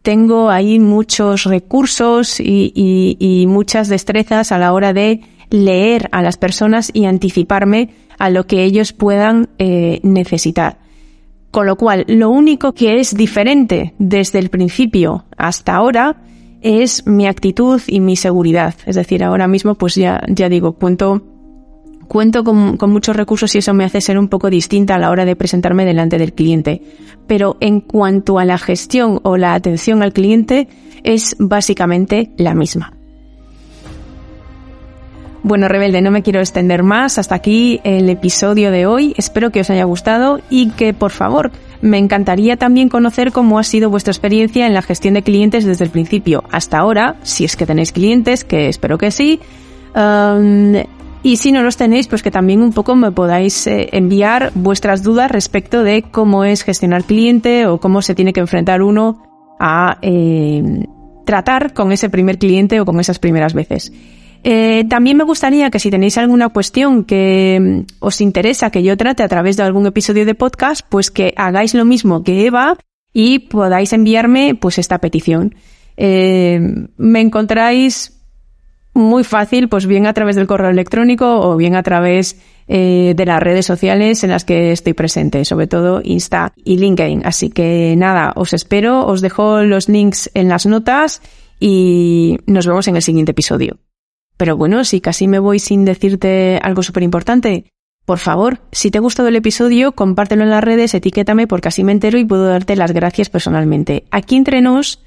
tengo 0.01 0.49
ahí 0.49 0.79
muchos 0.79 1.43
recursos 1.43 2.39
y, 2.39 3.45
muchas 3.47 3.87
destrezas 3.87 4.51
a 4.51 4.57
la 4.57 4.73
hora 4.73 4.93
de 4.93 5.21
leer 5.49 6.09
a 6.11 6.21
las 6.21 6.37
personas 6.37 6.89
y 6.93 7.05
anticiparme 7.05 7.89
a 8.17 8.29
lo 8.29 8.47
que 8.47 8.63
ellos 8.63 8.93
puedan 8.93 9.49
eh, 9.57 9.99
necesitar. 10.03 10.79
Con 11.51 11.65
lo 11.65 11.75
cual, 11.75 12.05
lo 12.07 12.29
único 12.29 12.73
que 12.73 12.99
es 12.99 13.15
diferente 13.15 13.93
desde 13.99 14.39
el 14.39 14.49
principio 14.49 15.25
hasta 15.37 15.75
ahora 15.75 16.21
es 16.61 17.05
mi 17.05 17.27
actitud 17.27 17.81
y 17.87 17.99
mi 17.99 18.15
seguridad. 18.15 18.75
Es 18.85 18.95
decir, 18.95 19.23
ahora 19.23 19.47
mismo, 19.47 19.75
pues 19.75 19.95
ya, 19.95 20.23
ya 20.29 20.47
digo, 20.47 20.73
cuento 20.73 21.30
cuento 22.11 22.43
con, 22.43 22.77
muchos 22.91 23.15
recursos 23.15 23.55
y 23.55 23.59
eso 23.59 23.73
me 23.73 23.85
hace 23.85 24.01
ser 24.01 24.19
un 24.19 24.27
poco 24.27 24.49
distinta 24.49 24.95
a 24.95 24.99
la 24.99 25.11
hora 25.11 25.23
de 25.23 25.37
presentarme 25.37 25.85
delante 25.85 26.17
del 26.17 26.33
cliente. 26.33 26.81
Pero 27.25 27.55
en 27.61 27.79
cuanto 27.79 28.37
a 28.37 28.43
la 28.43 28.57
gestión 28.57 29.21
o 29.23 29.37
la 29.37 29.53
atención 29.53 30.03
al 30.03 30.11
cliente, 30.11 30.67
es 31.03 31.37
básicamente 31.39 32.31
la 32.35 32.53
misma. 32.53 32.91
Bueno, 35.41 35.69
rebelde, 35.69 36.01
no 36.01 36.11
me 36.11 36.21
quiero 36.21 36.41
extender 36.41 36.83
más. 36.83 37.17
Hasta 37.17 37.35
aquí 37.35 37.79
el 37.85 38.09
episodio 38.09 38.71
de 38.71 38.85
hoy. 38.85 39.13
Espero 39.15 39.51
que 39.51 39.61
os 39.61 39.69
haya 39.69 39.85
gustado 39.85 40.41
y 40.49 40.71
que, 40.71 40.93
por 40.93 41.11
favor, 41.11 41.49
me 41.79 41.97
encantaría 41.97 42.57
también 42.57 42.89
conocer 42.89 43.31
cómo 43.31 43.57
ha 43.57 43.63
sido 43.63 43.89
vuestra 43.89 44.11
experiencia 44.11 44.67
en 44.67 44.73
la 44.73 44.81
gestión 44.81 45.13
de 45.13 45.23
clientes 45.23 45.63
desde 45.63 45.85
el 45.85 45.91
principio 45.91 46.43
hasta 46.51 46.77
ahora, 46.77 47.15
si 47.23 47.45
es 47.45 47.55
que 47.55 47.65
tenéis 47.65 47.93
clientes, 47.93 48.43
que 48.43 48.67
espero 48.67 48.97
que 48.97 49.11
sí. 49.11 49.39
Um, 49.95 50.75
y 51.23 51.35
si 51.37 51.51
no 51.51 51.61
los 51.61 51.77
tenéis, 51.77 52.07
pues 52.07 52.23
que 52.23 52.31
también 52.31 52.61
un 52.61 52.73
poco 52.73 52.95
me 52.95 53.11
podáis 53.11 53.67
eh, 53.67 53.89
enviar 53.91 54.51
vuestras 54.55 55.03
dudas 55.03 55.29
respecto 55.29 55.83
de 55.83 56.01
cómo 56.01 56.45
es 56.45 56.63
gestionar 56.63 57.03
cliente 57.03 57.67
o 57.67 57.79
cómo 57.79 58.01
se 58.01 58.15
tiene 58.15 58.33
que 58.33 58.39
enfrentar 58.39 58.81
uno 58.81 59.21
a 59.59 59.99
eh, 60.01 60.87
tratar 61.25 61.73
con 61.73 61.91
ese 61.91 62.09
primer 62.09 62.39
cliente 62.39 62.79
o 62.79 62.85
con 62.85 62.99
esas 62.99 63.19
primeras 63.19 63.53
veces. 63.53 63.93
Eh, 64.43 64.85
también 64.89 65.17
me 65.17 65.23
gustaría 65.23 65.69
que 65.69 65.77
si 65.77 65.91
tenéis 65.91 66.17
alguna 66.17 66.49
cuestión 66.49 67.03
que 67.03 67.59
mm, 67.61 67.93
os 67.99 68.19
interesa 68.21 68.71
que 68.71 68.81
yo 68.81 68.97
trate 68.97 69.21
a 69.21 69.27
través 69.27 69.57
de 69.57 69.63
algún 69.63 69.85
episodio 69.85 70.25
de 70.25 70.33
podcast, 70.33 70.81
pues 70.89 71.11
que 71.11 71.35
hagáis 71.37 71.75
lo 71.75 71.85
mismo 71.85 72.23
que 72.23 72.47
Eva 72.47 72.77
y 73.13 73.39
podáis 73.39 73.93
enviarme 73.93 74.55
pues 74.55 74.79
esta 74.79 74.97
petición. 74.97 75.53
me 75.97 77.19
encontráis 77.21 78.20
muy 78.93 79.23
fácil, 79.23 79.69
pues 79.69 79.85
bien 79.85 80.05
a 80.05 80.13
través 80.13 80.35
del 80.35 80.47
correo 80.47 80.69
electrónico 80.69 81.39
o 81.39 81.55
bien 81.55 81.75
a 81.75 81.83
través 81.83 82.39
eh, 82.67 83.13
de 83.15 83.25
las 83.25 83.41
redes 83.41 83.65
sociales 83.65 84.23
en 84.23 84.29
las 84.29 84.45
que 84.45 84.71
estoy 84.71 84.93
presente, 84.93 85.45
sobre 85.45 85.67
todo 85.67 86.01
Insta 86.03 86.53
y 86.55 86.77
LinkedIn. 86.77 87.21
Así 87.25 87.49
que 87.49 87.95
nada, 87.97 88.33
os 88.35 88.53
espero, 88.53 89.05
os 89.05 89.21
dejo 89.21 89.63
los 89.63 89.89
links 89.89 90.29
en 90.33 90.49
las 90.49 90.65
notas 90.65 91.21
y 91.59 92.37
nos 92.47 92.67
vemos 92.67 92.87
en 92.87 92.95
el 92.95 93.01
siguiente 93.01 93.31
episodio. 93.31 93.77
Pero 94.37 94.57
bueno, 94.57 94.83
si 94.83 95.01
casi 95.01 95.27
me 95.27 95.39
voy 95.39 95.59
sin 95.59 95.85
decirte 95.85 96.59
algo 96.63 96.81
súper 96.81 97.03
importante, 97.03 97.65
por 98.05 98.17
favor, 98.17 98.59
si 98.71 98.89
te 98.89 98.97
ha 98.97 99.01
gustado 99.01 99.29
el 99.29 99.35
episodio, 99.35 99.91
compártelo 99.91 100.43
en 100.43 100.49
las 100.49 100.63
redes, 100.63 100.93
etiquétame 100.93 101.47
porque 101.47 101.67
así 101.67 101.83
me 101.83 101.91
entero 101.91 102.17
y 102.17 102.25
puedo 102.25 102.47
darte 102.47 102.75
las 102.75 102.91
gracias 102.91 103.29
personalmente. 103.29 104.05
Aquí 104.11 104.35
entre 104.35 104.61
nos, 104.61 105.03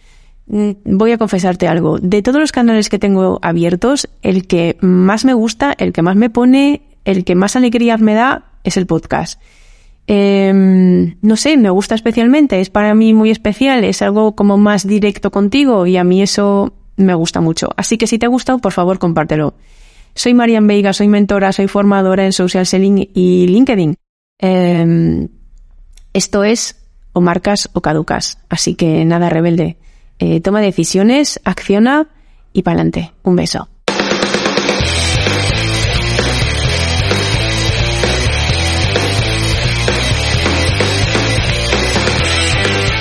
voy 0.47 1.13
a 1.13 1.19
confesarte 1.19 1.69
algo. 1.69 1.99
De 1.99 2.23
todos 2.23 2.41
los 2.41 2.53
canales 2.53 2.89
que 2.89 2.99
tengo 2.99 3.39
abiertos, 3.43 4.09
el 4.23 4.47
que 4.47 4.77
más 4.81 5.25
me 5.25 5.35
gusta, 5.35 5.75
el 5.79 5.93
que 5.93 6.03
más 6.03 6.17
me 6.17 6.31
pone, 6.31 6.83
el 7.05 7.25
que 7.25 7.35
más 7.35 7.57
alegrías 7.57 8.01
me 8.01 8.15
da 8.15 8.53
es 8.63 8.77
el 8.77 8.87
podcast. 8.87 9.41
Em, 10.07 11.17
no 11.23 11.37
sé, 11.37 11.57
me 11.57 11.71
gusta 11.71 11.95
especialmente, 11.95 12.61
es 12.61 12.69
para 12.69 12.95
mí 12.95 13.15
muy 13.15 13.31
especial, 13.31 13.85
es 13.85 14.03
algo 14.03 14.35
como 14.37 14.59
más 14.59 14.87
directo 14.87 15.31
contigo 15.31 15.87
y 15.87 15.97
a 15.97 16.05
mí 16.05 16.21
eso 16.23 16.75
me 16.97 17.15
gusta 17.15 17.41
mucho. 17.41 17.71
Así 17.77 17.97
que 17.97 18.07
si 18.07 18.19
te 18.19 18.27
ha 18.27 18.29
gustado, 18.29 18.59
por 18.59 18.73
favor, 18.73 18.99
compártelo. 18.99 19.55
Soy 20.15 20.35
Marian 20.35 20.67
Veiga, 20.67 20.93
soy 20.93 21.09
mentora, 21.09 21.53
soy 21.53 21.69
formadora 21.69 22.25
en 22.25 22.33
social 22.33 22.67
selling 22.67 23.11
y 23.15 23.47
LinkedIn. 23.47 23.97
Em, 24.39 25.29
esto 26.13 26.45
es 26.45 26.77
o 27.13 27.21
marcas 27.21 27.71
o 27.73 27.81
caducas. 27.81 28.39
Así 28.49 28.75
que 28.75 29.05
nada, 29.05 29.31
rebelde. 29.31 29.79
Eh, 30.27 30.41
toma 30.41 30.63
decisiones, 30.63 31.39
acciona 31.45 32.07
y 32.55 32.63
pa'lante. 32.63 33.13
Un 33.25 33.37
beso. 33.37 33.69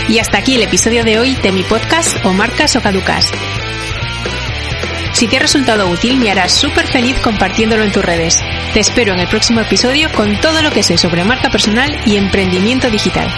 Y 0.10 0.20
hasta 0.20 0.40
aquí 0.40 0.56
el 0.56 0.64
episodio 0.64 1.06
de 1.06 1.18
hoy 1.18 1.34
de 1.36 1.54
mi 1.54 1.64
podcast 1.64 2.14
o 2.26 2.34
marcas 2.34 2.76
o 2.76 2.82
caducas. 2.82 3.32
Si 5.14 5.26
te 5.30 5.38
ha 5.38 5.40
resultado 5.40 5.90
útil, 5.90 6.18
me 6.18 6.30
harás 6.30 6.52
súper 6.52 6.88
feliz 6.88 7.18
compartiéndolo 7.24 7.86
en 7.86 7.94
tus 7.94 8.04
redes. 8.04 8.44
Te 8.74 8.82
espero 8.82 9.14
en 9.14 9.22
el 9.22 9.30
próximo 9.30 9.62
episodio 9.62 10.10
con 10.12 10.42
todo 10.42 10.62
lo 10.62 10.72
que 10.72 10.84
sé 10.84 10.98
sobre 10.98 11.24
marca 11.24 11.50
personal 11.50 11.90
y 12.06 12.18
emprendimiento 12.18 12.90
digital. 12.92 13.30